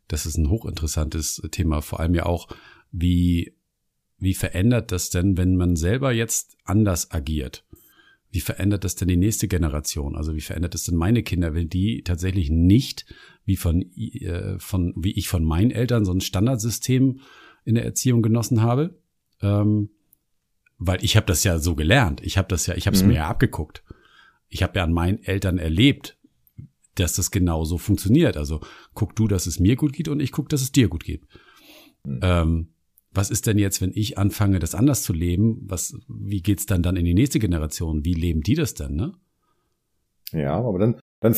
[0.07, 1.81] das ist ein hochinteressantes Thema.
[1.81, 2.47] Vor allem ja auch,
[2.91, 3.55] wie,
[4.17, 7.65] wie verändert das denn, wenn man selber jetzt anders agiert?
[8.31, 10.15] Wie verändert das denn die nächste Generation?
[10.15, 13.05] Also wie verändert das denn meine Kinder, wenn die tatsächlich nicht
[13.43, 17.21] wie von, äh, von wie ich von meinen Eltern so ein Standardsystem
[17.65, 18.99] in der Erziehung genossen habe?
[19.41, 19.89] Ähm,
[20.77, 22.21] weil ich habe das ja so gelernt.
[22.23, 23.09] Ich habe das ja, ich habe es mhm.
[23.09, 23.83] mir ja abgeguckt.
[24.47, 26.17] Ich habe ja an meinen Eltern erlebt,
[26.95, 28.37] dass das genau so funktioniert.
[28.37, 28.61] Also
[28.93, 31.23] guck du, dass es mir gut geht und ich guck, dass es dir gut geht.
[32.03, 32.19] Mhm.
[32.21, 32.67] Ähm,
[33.11, 35.61] was ist denn jetzt, wenn ich anfange, das anders zu leben?
[35.67, 38.05] Was, wie geht's dann dann in die nächste Generation?
[38.05, 39.13] Wie leben die das dann, ne?
[40.31, 41.35] Ja, aber dann, dann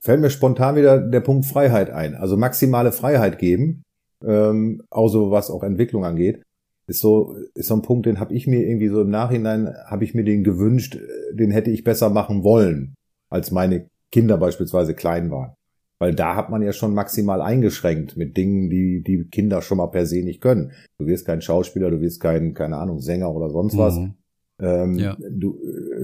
[0.00, 2.14] fällt mir spontan wieder der Punkt Freiheit ein.
[2.14, 3.82] Also maximale Freiheit geben,
[4.24, 6.42] ähm, auch was auch Entwicklung angeht,
[6.86, 10.04] ist so ist so ein Punkt, den habe ich mir irgendwie so im Nachhinein habe
[10.04, 10.98] ich mir den gewünscht,
[11.32, 12.94] den hätte ich besser machen wollen,
[13.30, 15.54] als meine Kinder beispielsweise klein waren.
[16.02, 19.86] Weil da hat man ja schon maximal eingeschränkt mit Dingen, die die Kinder schon mal
[19.86, 20.72] per se nicht können.
[20.98, 23.98] Du wirst kein Schauspieler, du wirst kein, keine Ahnung, Sänger oder sonst was.
[23.98, 24.14] Mhm.
[24.58, 25.16] Ähm, ja.
[25.30, 25.60] du,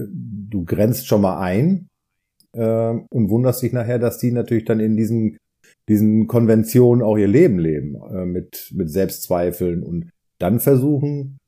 [0.07, 1.89] du grenzt schon mal ein
[2.53, 5.35] äh, und wunderst dich nachher, dass die natürlich dann in diesen,
[5.89, 11.39] diesen Konventionen auch ihr Leben leben, äh, mit, mit Selbstzweifeln und dann versuchen,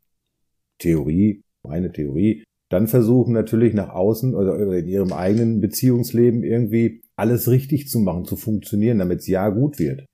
[0.77, 7.47] Theorie, meine Theorie, dann versuchen natürlich nach außen oder in ihrem eigenen Beziehungsleben irgendwie alles
[7.47, 10.05] richtig zu machen, zu funktionieren, damit es ja gut wird.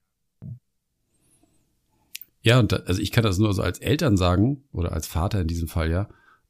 [2.42, 5.42] Ja, und da, also ich kann das nur so als Eltern sagen oder als Vater
[5.42, 6.10] in diesem Fall ja.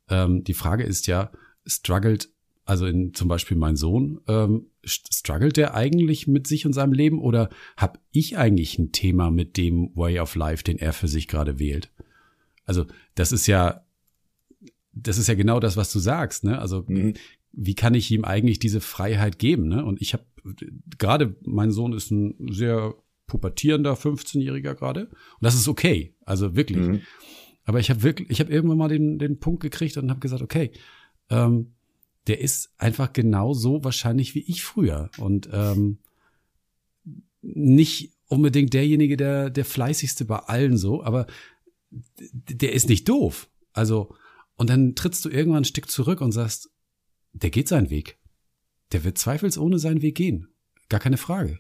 [0.10, 1.32] Ähm, die Frage ist ja,
[1.66, 2.30] struggelt,
[2.66, 7.22] also in zum Beispiel mein Sohn, ähm, struggelt der eigentlich mit sich und seinem Leben
[7.22, 11.28] oder habe ich eigentlich ein Thema mit dem Way of Life, den er für sich
[11.28, 11.92] gerade wählt?
[12.66, 13.86] Also das ist ja,
[14.94, 16.60] das ist ja genau das, was du sagst, ne?
[16.60, 17.14] Also mhm.
[17.52, 19.86] wie kann ich ihm eigentlich diese Freiheit geben, ne?
[19.86, 20.24] Und ich habe
[20.98, 22.96] gerade mein Sohn ist ein sehr
[23.28, 25.08] pubertierender 15-Jähriger gerade.
[25.08, 26.16] Und das ist okay.
[26.26, 26.88] Also wirklich.
[26.88, 27.02] Mhm.
[27.66, 30.42] Aber ich habe wirklich, ich habe irgendwann mal den, den Punkt gekriegt und habe gesagt,
[30.42, 30.72] okay,
[31.30, 31.74] ähm,
[32.28, 35.10] der ist einfach genauso wahrscheinlich wie ich früher.
[35.18, 36.00] Und ähm,
[37.42, 41.28] nicht unbedingt derjenige, der, der fleißigste bei allen so, aber
[41.90, 43.50] der ist nicht doof.
[43.74, 44.16] Also,
[44.56, 46.70] und dann trittst du irgendwann ein Stück zurück und sagst,
[47.34, 48.18] der geht seinen Weg.
[48.94, 50.48] Der wird zweifelsohne seinen Weg gehen.
[50.90, 51.60] Gar keine Frage.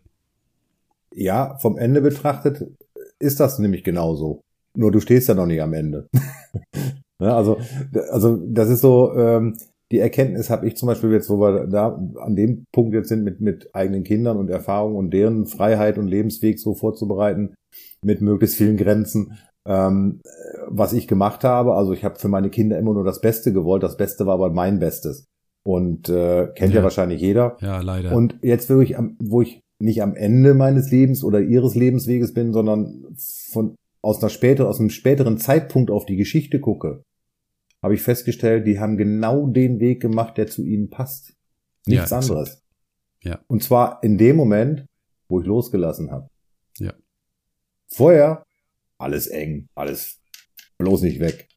[1.13, 2.63] Ja, vom Ende betrachtet
[3.19, 4.41] ist das nämlich genauso.
[4.75, 6.07] Nur du stehst ja noch nicht am Ende.
[7.19, 7.57] ja, also,
[8.11, 9.57] also das ist so, ähm,
[9.91, 13.23] die Erkenntnis habe ich zum Beispiel jetzt, wo wir da an dem Punkt jetzt sind
[13.23, 17.55] mit, mit eigenen Kindern und Erfahrungen und deren Freiheit und Lebensweg so vorzubereiten,
[18.01, 20.21] mit möglichst vielen Grenzen, ähm,
[20.67, 21.73] was ich gemacht habe.
[21.73, 23.83] Also ich habe für meine Kinder immer nur das Beste gewollt.
[23.83, 25.25] Das Beste war aber mein Bestes.
[25.67, 26.80] Und äh, kennt ja.
[26.80, 27.58] ja wahrscheinlich jeder.
[27.60, 28.13] Ja, leider.
[28.13, 32.53] Und jetzt, wo ich, wo ich nicht am Ende meines Lebens oder ihres Lebensweges bin,
[32.53, 33.17] sondern
[33.51, 37.03] von aus einer später, aus einem späteren Zeitpunkt auf die Geschichte gucke,
[37.84, 41.34] habe ich festgestellt, die haben genau den Weg gemacht, der zu ihnen passt.
[41.86, 42.63] Nichts ja, anderes.
[43.23, 43.41] Ja.
[43.47, 44.86] Und zwar in dem Moment,
[45.27, 46.30] wo ich losgelassen habe.
[46.77, 46.93] Ja.
[47.89, 48.45] Vorher
[48.97, 50.21] alles eng, alles
[50.77, 51.49] bloß nicht weg.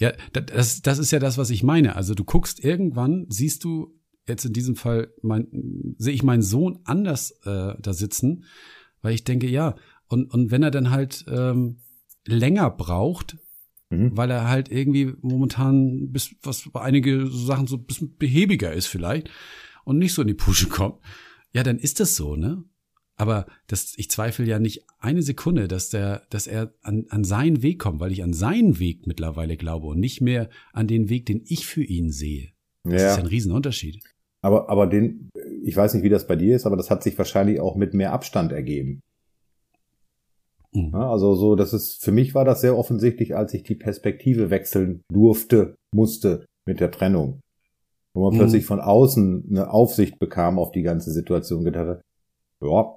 [0.00, 0.12] Ja.
[0.32, 1.94] Das, das ist ja das, was ich meine.
[1.94, 3.94] Also du guckst irgendwann, siehst du
[4.26, 5.46] jetzt in diesem Fall, mein,
[5.98, 8.44] sehe ich meinen Sohn anders äh, da sitzen,
[9.02, 9.76] weil ich denke, ja,
[10.08, 11.80] und, und wenn er dann halt ähm,
[12.26, 13.36] länger braucht,
[13.90, 14.16] mhm.
[14.16, 18.86] weil er halt irgendwie momentan bis was bei einige Sachen so ein bisschen behäbiger ist
[18.86, 19.30] vielleicht
[19.84, 20.98] und nicht so in die Pusche kommt,
[21.52, 22.64] ja, dann ist das so, ne?
[23.20, 27.62] Aber das, ich zweifle ja nicht eine Sekunde, dass der, dass er an, an seinen
[27.62, 31.26] Weg kommt, weil ich an seinen Weg mittlerweile glaube und nicht mehr an den Weg,
[31.26, 32.48] den ich für ihn sehe.
[32.84, 33.10] Das ja.
[33.10, 34.02] ist ja ein Riesenunterschied.
[34.40, 35.28] Aber, aber den,
[35.62, 37.92] ich weiß nicht, wie das bei dir ist, aber das hat sich wahrscheinlich auch mit
[37.92, 39.00] mehr Abstand ergeben.
[40.72, 40.94] Mhm.
[40.94, 45.02] Also so, das ist, für mich war das sehr offensichtlich, als ich die Perspektive wechseln
[45.12, 47.40] durfte, musste mit der Trennung.
[48.14, 48.38] Wo man mhm.
[48.38, 52.00] plötzlich von außen eine Aufsicht bekam auf die ganze Situation, gedacht hat,
[52.62, 52.96] ja,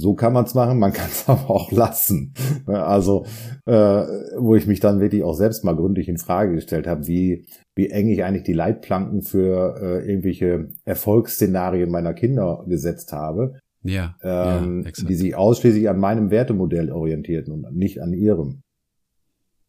[0.00, 2.32] so kann man es machen, man kann es aber auch lassen.
[2.66, 3.26] Also,
[3.66, 7.46] äh, wo ich mich dann wirklich auch selbst mal gründlich in Frage gestellt habe, wie,
[7.74, 13.58] wie eng ich eigentlich die Leitplanken für äh, irgendwelche Erfolgsszenarien meiner Kinder gesetzt habe.
[13.82, 18.62] Ja, ähm, ja die sich ausschließlich an meinem Wertemodell orientierten und nicht an ihrem.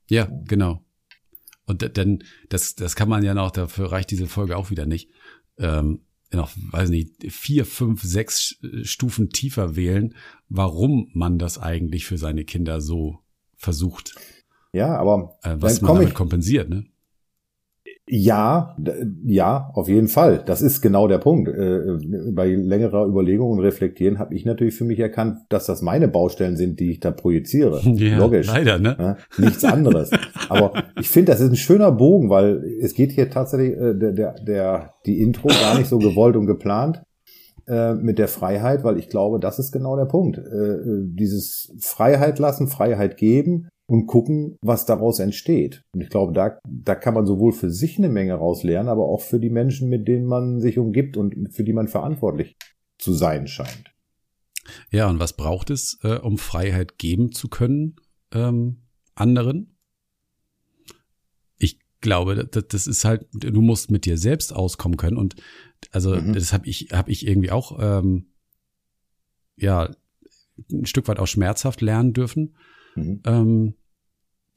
[0.10, 0.82] Ja, genau.
[1.66, 5.10] Und dann, das, das kann man ja noch, dafür reicht diese Folge auch wieder nicht.
[5.58, 6.02] Ähm,
[6.34, 10.16] noch, weiß nicht, vier, fünf, sechs Stufen tiefer wählen,
[10.50, 13.20] warum man das eigentlich für seine Kinder so
[13.56, 14.16] versucht.
[14.74, 16.86] Ja, aber äh, was man damit kompensiert, ne?
[18.08, 18.76] Ja,
[19.26, 20.42] ja, auf jeden Fall.
[20.46, 21.48] Das ist genau der Punkt.
[21.48, 21.98] Äh,
[22.32, 26.58] bei längerer Überlegung und Reflektieren habe ich natürlich für mich erkannt, dass das meine Baustellen
[26.58, 27.82] sind, die ich da projiziere.
[28.02, 28.48] Ja, Logisch.
[28.48, 29.18] Leider, ne?
[29.38, 30.10] Nichts anderes.
[30.50, 34.12] Aber ich finde, das ist ein schöner Bogen, weil es geht hier tatsächlich äh, der,
[34.12, 37.04] der, der, die Intro gar nicht so gewollt und geplant
[37.68, 40.38] äh, mit der Freiheit, weil ich glaube, das ist genau der Punkt.
[40.40, 45.84] Äh, dieses Freiheit lassen, Freiheit geben und gucken, was daraus entsteht.
[45.92, 49.20] Und ich glaube, da, da kann man sowohl für sich eine Menge rauslernen, aber auch
[49.20, 52.56] für die Menschen, mit denen man sich umgibt und für die man verantwortlich
[52.98, 53.94] zu sein scheint.
[54.92, 57.98] Ja, und was braucht es, äh, um Freiheit geben zu können
[58.32, 58.78] ähm,
[59.14, 59.76] anderen?
[61.58, 65.36] Ich glaube, das, das ist halt, du musst mit dir selbst auskommen können und
[65.92, 66.32] also mhm.
[66.32, 68.28] das habe ich habe ich irgendwie auch ähm,
[69.58, 69.92] ja
[70.72, 72.56] ein Stück weit auch schmerzhaft lernen dürfen.
[72.96, 73.22] Mhm.
[73.26, 73.74] Ähm,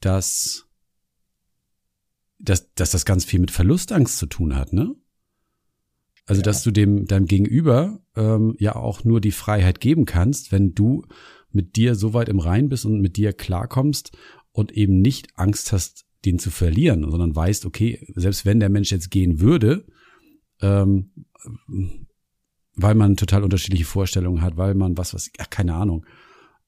[0.05, 0.67] dass,
[2.37, 4.95] dass, dass das ganz viel mit Verlustangst zu tun hat, ne?
[6.27, 6.43] Also, ja.
[6.43, 11.05] dass du dem deinem Gegenüber ähm, ja auch nur die Freiheit geben kannst, wenn du
[11.51, 14.17] mit dir so weit im Rein bist und mit dir klarkommst
[14.51, 18.91] und eben nicht Angst hast, den zu verlieren, sondern weißt, okay, selbst wenn der Mensch
[18.91, 19.85] jetzt gehen würde,
[20.61, 21.11] ähm,
[22.75, 26.05] weil man total unterschiedliche Vorstellungen hat, weil man was, was, ja, keine Ahnung,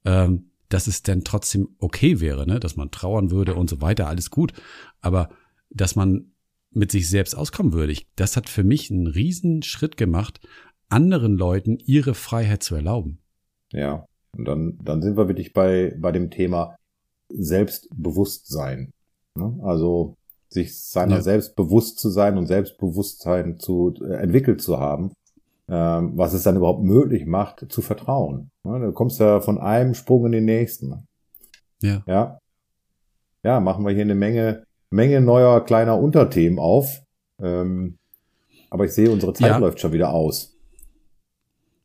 [0.06, 2.60] ähm, dass es denn trotzdem okay wäre, ne?
[2.60, 4.54] dass man trauern würde und so weiter, alles gut.
[5.02, 5.30] Aber
[5.70, 6.32] dass man
[6.72, 10.40] mit sich selbst auskommen würde, ich, das hat für mich einen riesen Schritt gemacht,
[10.90, 13.20] anderen Leuten ihre Freiheit zu erlauben.
[13.72, 14.06] Ja,
[14.38, 16.76] und dann, dann sind wir wirklich bei, bei dem Thema
[17.30, 18.92] Selbstbewusstsein.
[19.36, 19.60] Ne?
[19.64, 20.16] Also
[20.50, 21.22] sich seiner ja.
[21.22, 25.12] selbst bewusst zu sein und Selbstbewusstsein zu äh, entwickelt zu haben
[25.68, 28.52] was es dann überhaupt möglich macht, zu vertrauen.
[28.64, 31.08] Ja, du kommst ja von einem Sprung in den nächsten.
[31.82, 32.04] Ja.
[32.08, 32.40] Ja.
[33.44, 37.04] Ja, machen wir hier eine Menge, Menge neuer kleiner Unterthemen auf.
[37.42, 37.98] Ähm,
[38.70, 39.58] aber ich sehe, unsere Zeit ja.
[39.58, 40.58] läuft schon wieder aus.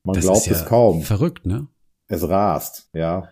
[0.04, 1.02] Man das glaubt ja es kaum.
[1.02, 1.68] Verrückt, ne?
[2.08, 3.28] Es rast, ja.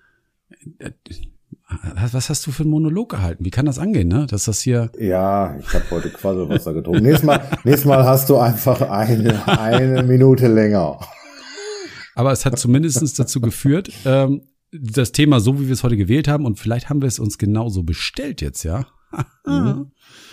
[2.12, 3.44] Was hast du für einen Monolog gehalten?
[3.44, 4.26] Wie kann das angehen, ne?
[4.28, 4.90] Dass das hier.
[4.98, 7.02] Ja, ich habe heute Quasselwasser getrunken.
[7.02, 10.98] nächstes, Mal, nächstes Mal hast du einfach eine, eine Minute länger.
[12.14, 16.28] Aber es hat zumindest dazu geführt, ähm, das Thema so, wie wir es heute gewählt
[16.28, 18.86] haben, und vielleicht haben wir es uns genauso bestellt jetzt, ja,
[19.46, 19.92] mhm.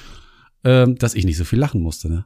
[0.64, 2.26] ähm, dass ich nicht so viel lachen musste, ne?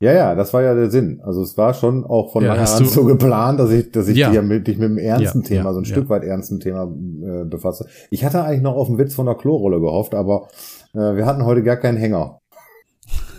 [0.00, 1.20] Ja, ja, das war ja der Sinn.
[1.24, 4.16] Also es war schon auch von ja, langer Hand so geplant, dass ich, dass ich
[4.16, 4.30] ja.
[4.30, 7.44] dich, mit, dich mit einem ernsten ja, Thema, so ein Stück weit ernsten Thema äh,
[7.44, 7.88] befasse.
[8.10, 10.48] Ich hatte eigentlich noch auf den Witz von der Klorolle gehofft, aber
[10.94, 12.40] äh, wir hatten heute gar keinen Hänger.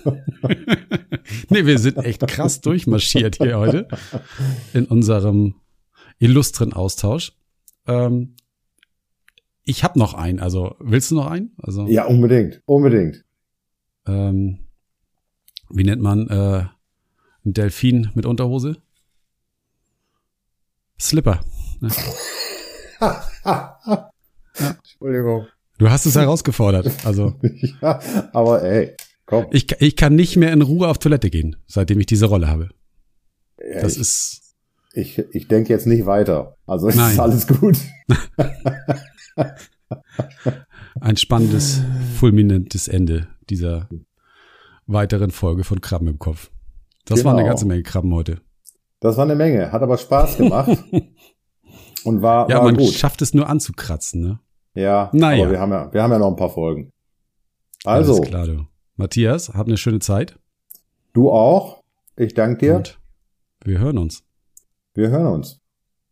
[1.49, 3.87] nee, wir sind echt krass durchmarschiert hier heute
[4.73, 5.55] in unserem
[6.19, 7.33] illustren Austausch.
[7.87, 8.35] Ähm,
[9.63, 11.51] ich habe noch einen, also willst du noch einen?
[11.57, 13.23] Also, ja, unbedingt, unbedingt.
[14.07, 14.68] Ähm,
[15.69, 16.65] wie nennt man äh,
[17.45, 18.77] ein Delfin mit Unterhose?
[20.99, 21.39] Slipper.
[21.79, 21.89] Ne?
[22.99, 23.79] ja.
[24.57, 25.47] Entschuldigung.
[25.77, 26.91] Du hast es herausgefordert.
[27.05, 27.35] Also.
[27.81, 27.99] ja,
[28.33, 29.47] aber ey, komm.
[29.51, 32.69] Ich, ich kann nicht mehr in Ruhe auf Toilette gehen, seitdem ich diese Rolle habe.
[33.57, 34.41] Ja, das ich, ist.
[34.93, 36.55] Ich, ich denke jetzt nicht weiter.
[36.65, 37.13] Also Nein.
[37.13, 37.77] ist alles gut.
[40.99, 41.81] Ein spannendes,
[42.19, 43.87] fulminantes Ende dieser
[44.91, 46.51] weiteren Folge von Krabben im Kopf.
[47.05, 47.31] Das genau.
[47.31, 48.41] war eine ganze Menge Krabben heute.
[48.99, 50.77] Das war eine Menge, hat aber Spaß gemacht
[52.03, 52.93] und war, ja, war man gut.
[52.93, 54.39] schafft es nur anzukratzen, ne?
[54.73, 55.43] Ja, naja.
[55.43, 56.91] aber wir haben ja, wir haben ja noch ein paar Folgen.
[57.85, 58.15] Also.
[58.15, 58.65] Alles klar, du.
[58.95, 60.37] Matthias, hab eine schöne Zeit.
[61.13, 61.81] Du auch.
[62.17, 62.75] Ich danke dir.
[62.75, 62.99] Und
[63.63, 64.23] wir hören uns.
[64.93, 65.59] Wir hören uns.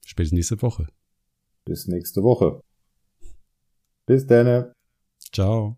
[0.06, 0.88] Spätestens nächste Woche.
[1.66, 2.62] Bis nächste Woche.
[4.06, 4.72] Bis dann.
[5.34, 5.78] Ciao.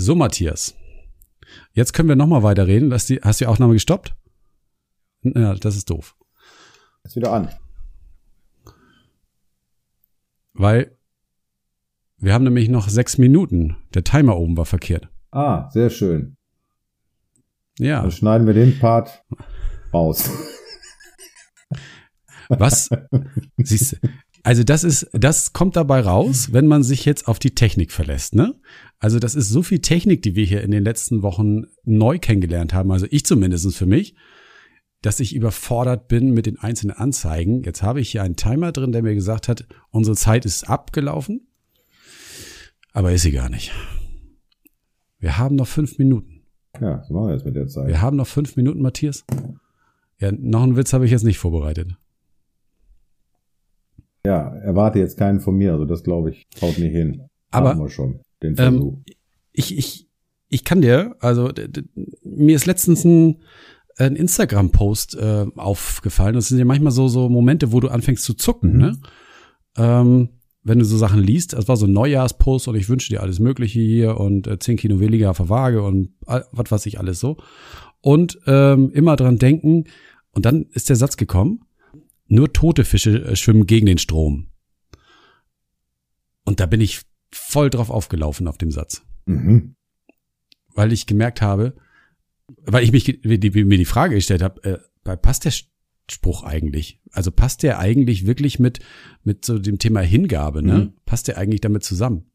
[0.00, 0.76] So, Matthias.
[1.72, 2.92] Jetzt können wir nochmal weiterreden.
[2.92, 4.14] Hast, die, hast du die Aufnahme gestoppt?
[5.24, 6.14] Ja, das ist doof.
[7.02, 7.48] Ist wieder an.
[10.52, 10.96] Weil
[12.16, 13.76] wir haben nämlich noch sechs Minuten.
[13.92, 15.08] Der Timer oben war verkehrt.
[15.32, 16.36] Ah, sehr schön.
[17.80, 18.02] Ja.
[18.02, 19.24] Dann schneiden wir den Part
[19.92, 20.30] raus.
[22.48, 22.88] Was?
[23.56, 23.96] Siehst du,
[24.48, 28.34] also das ist, das kommt dabei raus, wenn man sich jetzt auf die Technik verlässt,
[28.34, 28.54] ne?
[28.98, 32.72] Also das ist so viel Technik, die wir hier in den letzten Wochen neu kennengelernt
[32.72, 34.14] haben, also ich zumindestens für mich,
[35.02, 37.62] dass ich überfordert bin mit den einzelnen Anzeigen.
[37.62, 41.46] Jetzt habe ich hier einen Timer drin, der mir gesagt hat, unsere Zeit ist abgelaufen.
[42.94, 43.70] Aber ist sie gar nicht.
[45.18, 46.40] Wir haben noch fünf Minuten.
[46.80, 47.88] Ja, so machen wir jetzt mit der Zeit.
[47.88, 49.26] Wir haben noch fünf Minuten, Matthias.
[50.18, 51.98] Ja, noch einen Witz habe ich jetzt nicht vorbereitet.
[54.24, 57.28] Ja, erwarte jetzt keinen von mir, also das glaube ich, haut nicht hin.
[57.50, 58.94] Aber Haben wir schon den Versuch.
[58.94, 59.04] Ähm,
[59.52, 60.08] ich, ich,
[60.48, 61.50] ich kann dir, also
[62.22, 63.42] mir ist letztens ein,
[63.96, 66.34] ein Instagram-Post äh, aufgefallen.
[66.34, 68.78] Das sind ja manchmal so, so Momente, wo du anfängst zu zucken, mhm.
[68.78, 68.98] ne?
[69.76, 70.28] Ähm,
[70.64, 73.38] wenn du so Sachen liest, das war so ein Neujahrspost und ich wünsche dir alles
[73.38, 77.38] Mögliche hier und äh, 10 Kilo weniger Waage und was weiß ich alles so.
[78.00, 79.84] Und ähm, immer dran denken,
[80.32, 81.64] und dann ist der Satz gekommen,
[82.28, 84.50] nur tote Fische äh, schwimmen gegen den Strom.
[86.44, 89.02] Und da bin ich voll drauf aufgelaufen auf dem Satz.
[89.26, 89.74] Mhm.
[90.74, 91.74] Weil ich gemerkt habe,
[92.62, 94.62] weil ich mich mir die Frage gestellt habe,
[95.04, 95.52] äh, passt der
[96.10, 97.00] Spruch eigentlich?
[97.12, 98.80] Also passt der eigentlich wirklich mit,
[99.24, 100.78] mit so dem Thema Hingabe, ne?
[100.78, 100.92] Mhm.
[101.04, 102.30] Passt der eigentlich damit zusammen?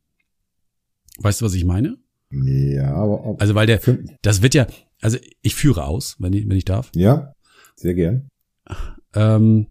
[1.19, 1.97] Weißt du, was ich meine?
[2.31, 3.35] Ja, aber.
[3.39, 3.79] Also, weil der,
[4.21, 4.67] das wird ja,
[5.01, 6.91] also ich führe aus, wenn ich, wenn ich darf.
[6.95, 7.33] Ja,
[7.75, 8.29] sehr gern.
[9.13, 9.67] Ähm,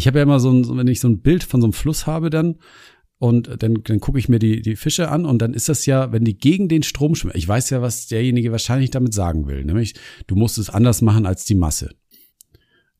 [0.00, 2.06] ich habe ja immer so ein, wenn ich so ein Bild von so einem Fluss
[2.06, 2.56] habe dann
[3.18, 6.10] und dann, dann gucke ich mir die, die Fische an und dann ist das ja,
[6.10, 9.62] wenn die gegen den Strom schwimmen, ich weiß ja, was derjenige wahrscheinlich damit sagen will,
[9.62, 9.94] nämlich
[10.26, 11.94] du musst es anders machen als die Masse.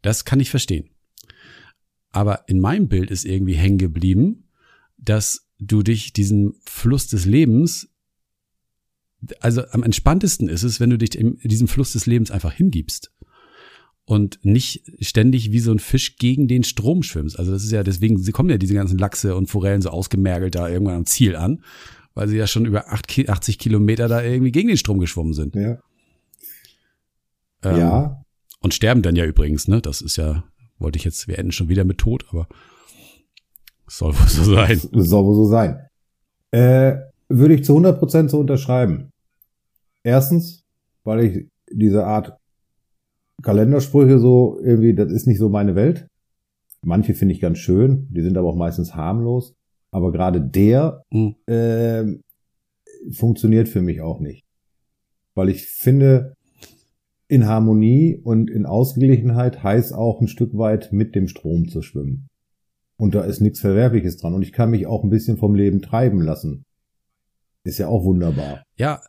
[0.03, 0.91] Das kann ich verstehen.
[2.11, 4.51] Aber in meinem Bild ist irgendwie hängen geblieben,
[4.99, 7.89] dass du dich diesem Fluss des Lebens,
[9.41, 13.11] also am entspanntesten ist es, wenn du dich in diesem Fluss des Lebens einfach hingibst
[14.11, 17.39] und nicht ständig wie so ein Fisch gegen den Strom schwimmst.
[17.39, 20.57] Also das ist ja deswegen, sie kommen ja diese ganzen Lachse und Forellen so ausgemergelt
[20.57, 21.63] da irgendwann am Ziel an,
[22.15, 25.55] weil sie ja schon über 80 Kilometer da irgendwie gegen den Strom geschwommen sind.
[25.55, 25.79] Ja.
[27.63, 28.25] Ähm, ja.
[28.61, 29.81] Und sterben dann ja übrigens, ne?
[29.81, 30.43] Das ist ja,
[30.81, 32.49] wollte ich jetzt, wir enden schon wieder mit Tod, aber
[33.87, 34.77] soll wohl so sein.
[34.77, 35.87] Soll wohl so sein.
[36.51, 36.97] Äh,
[37.29, 39.13] würde ich zu 100 Prozent so unterschreiben.
[40.03, 40.65] Erstens,
[41.05, 42.40] weil ich diese Art
[43.43, 46.07] Kalendersprüche so irgendwie, das ist nicht so meine Welt.
[46.83, 49.55] Manche finde ich ganz schön, die sind aber auch meistens harmlos.
[49.91, 51.35] Aber gerade der mhm.
[51.47, 52.05] äh,
[53.13, 54.45] funktioniert für mich auch nicht.
[55.35, 56.35] Weil ich finde,
[57.29, 62.29] in Harmonie und in Ausgeglichenheit heißt auch ein Stück weit mit dem Strom zu schwimmen.
[62.97, 64.35] Und da ist nichts Verwerfliches dran.
[64.35, 66.65] Und ich kann mich auch ein bisschen vom Leben treiben lassen.
[67.63, 68.63] Ist ja auch wunderbar.
[68.77, 69.01] Ja.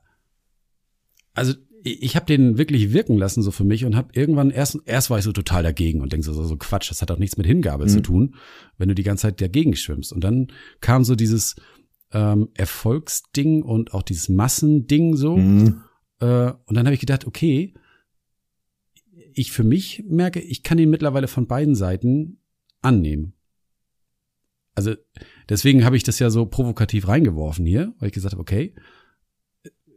[1.34, 1.54] Also
[1.84, 5.18] ich habe den wirklich wirken lassen so für mich und habe irgendwann erst erst war
[5.18, 7.86] ich so total dagegen und denk so so Quatsch, das hat doch nichts mit Hingabe
[7.86, 7.90] mhm.
[7.90, 8.36] zu tun,
[8.78, 10.14] wenn du die ganze Zeit dagegen schwimmst.
[10.14, 10.48] Und dann
[10.80, 11.56] kam so dieses
[12.12, 15.38] ähm, Erfolgsding und auch dieses Massending so.
[15.38, 15.82] Mhm.
[16.20, 17.74] Äh, und dann habe ich gedacht, okay,
[19.34, 22.40] ich für mich merke, ich kann ihn mittlerweile von beiden Seiten
[22.82, 23.34] annehmen.
[24.76, 24.96] Also
[25.50, 28.74] deswegen habe ich das ja so provokativ reingeworfen hier, weil ich gesagt habe, okay,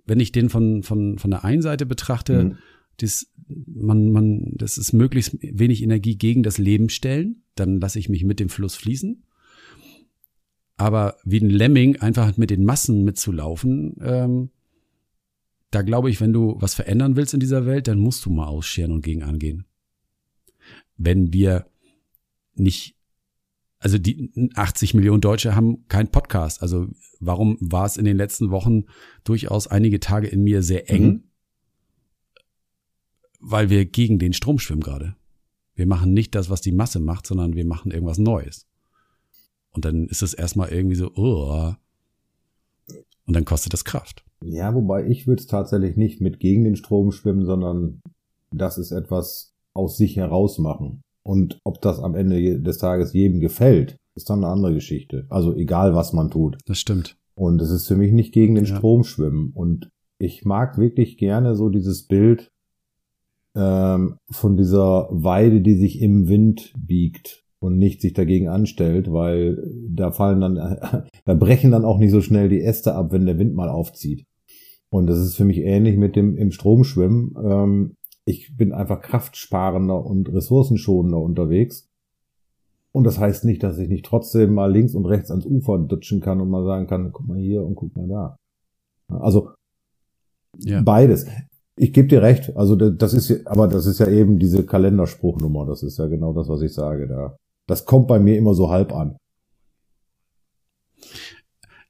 [0.07, 2.59] wenn ich den von, von, von der einen Seite betrachte, mhm.
[2.99, 8.09] das, man, man, das ist möglichst wenig Energie gegen das Leben stellen, dann lasse ich
[8.09, 9.23] mich mit dem Fluss fließen.
[10.77, 14.51] Aber wie ein Lemming einfach mit den Massen mitzulaufen, ähm,
[15.71, 18.47] da glaube ich, wenn du was verändern willst in dieser Welt, dann musst du mal
[18.47, 19.65] ausscheren und gegen angehen.
[20.97, 21.67] Wenn wir
[22.55, 22.97] nicht,
[23.85, 26.63] also die 80 Millionen Deutsche haben keinen Podcast.
[26.63, 26.89] Also
[27.21, 28.85] warum war es in den letzten Wochen
[29.25, 31.05] durchaus einige Tage in mir sehr eng?
[31.05, 31.23] Mhm.
[33.41, 35.17] Weil wir gegen den Strom schwimmen gerade.
[35.75, 38.67] Wir machen nicht das, was die Masse macht, sondern wir machen irgendwas Neues.
[39.73, 41.75] Und dann ist es erstmal irgendwie so, oh,
[43.27, 44.25] und dann kostet das Kraft.
[44.43, 48.01] Ja, wobei ich würde es tatsächlich nicht mit gegen den Strom schwimmen, sondern
[48.51, 51.03] das ist etwas aus sich heraus machen.
[51.27, 55.27] Und ob das am Ende des Tages jedem gefällt, ist dann eine andere Geschichte.
[55.31, 56.59] Also egal, was man tut.
[56.67, 57.17] Das stimmt.
[57.35, 58.77] Und es ist für mich nicht gegen den ja.
[58.77, 59.51] Strom schwimmen.
[59.55, 62.53] Und ich mag wirklich gerne so dieses Bild
[63.57, 69.63] ähm, von dieser Weide, die sich im Wind biegt und nicht sich dagegen anstellt, weil
[69.89, 70.55] da fallen dann,
[71.25, 74.27] da brechen dann auch nicht so schnell die Äste ab, wenn der Wind mal aufzieht.
[74.91, 77.35] Und das ist für mich ähnlich mit dem im Stromschwimmen.
[77.43, 81.91] Ähm, ich bin einfach kraftsparender und ressourcenschonender unterwegs.
[82.93, 86.21] Und das heißt nicht, dass ich nicht trotzdem mal links und rechts ans Ufer dutschen
[86.21, 88.37] kann und mal sagen kann, guck mal hier und guck mal da.
[89.09, 89.51] Also
[90.59, 90.81] ja.
[90.81, 91.27] beides.
[91.77, 92.57] Ich gebe dir recht.
[92.57, 95.67] Also das ist, aber das ist ja eben diese Kalenderspruchnummer.
[95.67, 97.37] Das ist ja genau das, was ich sage da.
[97.67, 99.17] Das kommt bei mir immer so halb an.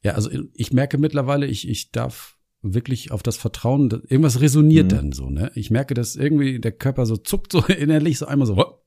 [0.03, 2.34] Ja, also ich merke mittlerweile, ich, ich darf
[2.65, 4.97] wirklich auf das Vertrauen, irgendwas resoniert mhm.
[4.97, 5.53] dann so, ne?
[5.55, 8.81] Ich merke, dass irgendwie der Körper so zuckt, so innerlich, so einmal so.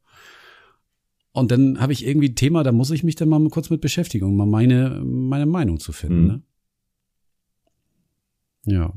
[1.32, 3.80] Und dann habe ich irgendwie ein Thema, da muss ich mich dann mal kurz mit
[3.80, 6.28] beschäftigen, um mal meine, meine Meinung zu finden, mhm.
[6.28, 6.42] ne?
[8.66, 8.94] Ja.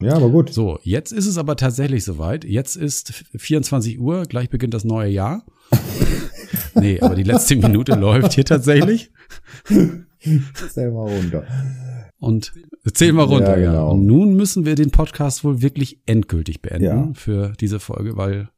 [0.00, 0.52] Ja, aber gut.
[0.52, 2.44] So, jetzt ist es aber tatsächlich soweit.
[2.44, 5.44] Jetzt ist 24 Uhr, gleich beginnt das neue Jahr.
[6.74, 9.12] nee, aber die letzte Minute läuft hier tatsächlich.
[9.68, 11.46] Mal runter.
[12.22, 12.52] Und
[12.94, 13.86] zähl mal runter, ja, genau.
[13.86, 13.92] ja.
[13.92, 17.10] Und nun müssen wir den Podcast wohl wirklich endgültig beenden ja.
[17.14, 18.48] für diese Folge, weil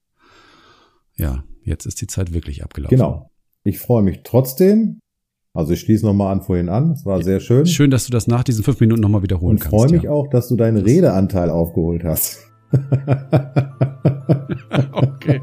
[1.17, 2.95] ja, jetzt ist die Zeit wirklich abgelaufen.
[2.95, 3.31] Genau.
[3.63, 5.01] Ich freue mich trotzdem.
[5.55, 6.91] Also ich schließe nochmal an vorhin an.
[6.91, 7.65] Es war sehr schön.
[7.65, 9.73] Schön, dass du das nach diesen fünf Minuten nochmal wiederholen Und kannst.
[9.73, 10.11] Und freue mich ja.
[10.11, 12.41] auch, dass du deinen Redeanteil aufgeholt hast.
[14.93, 15.41] okay.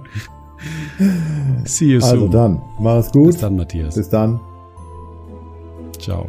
[1.65, 2.19] See you also soon.
[2.19, 3.27] Also dann, mach es gut.
[3.27, 3.95] Bis dann, Matthias.
[3.95, 4.39] Bis dann.
[5.97, 6.27] Ciao.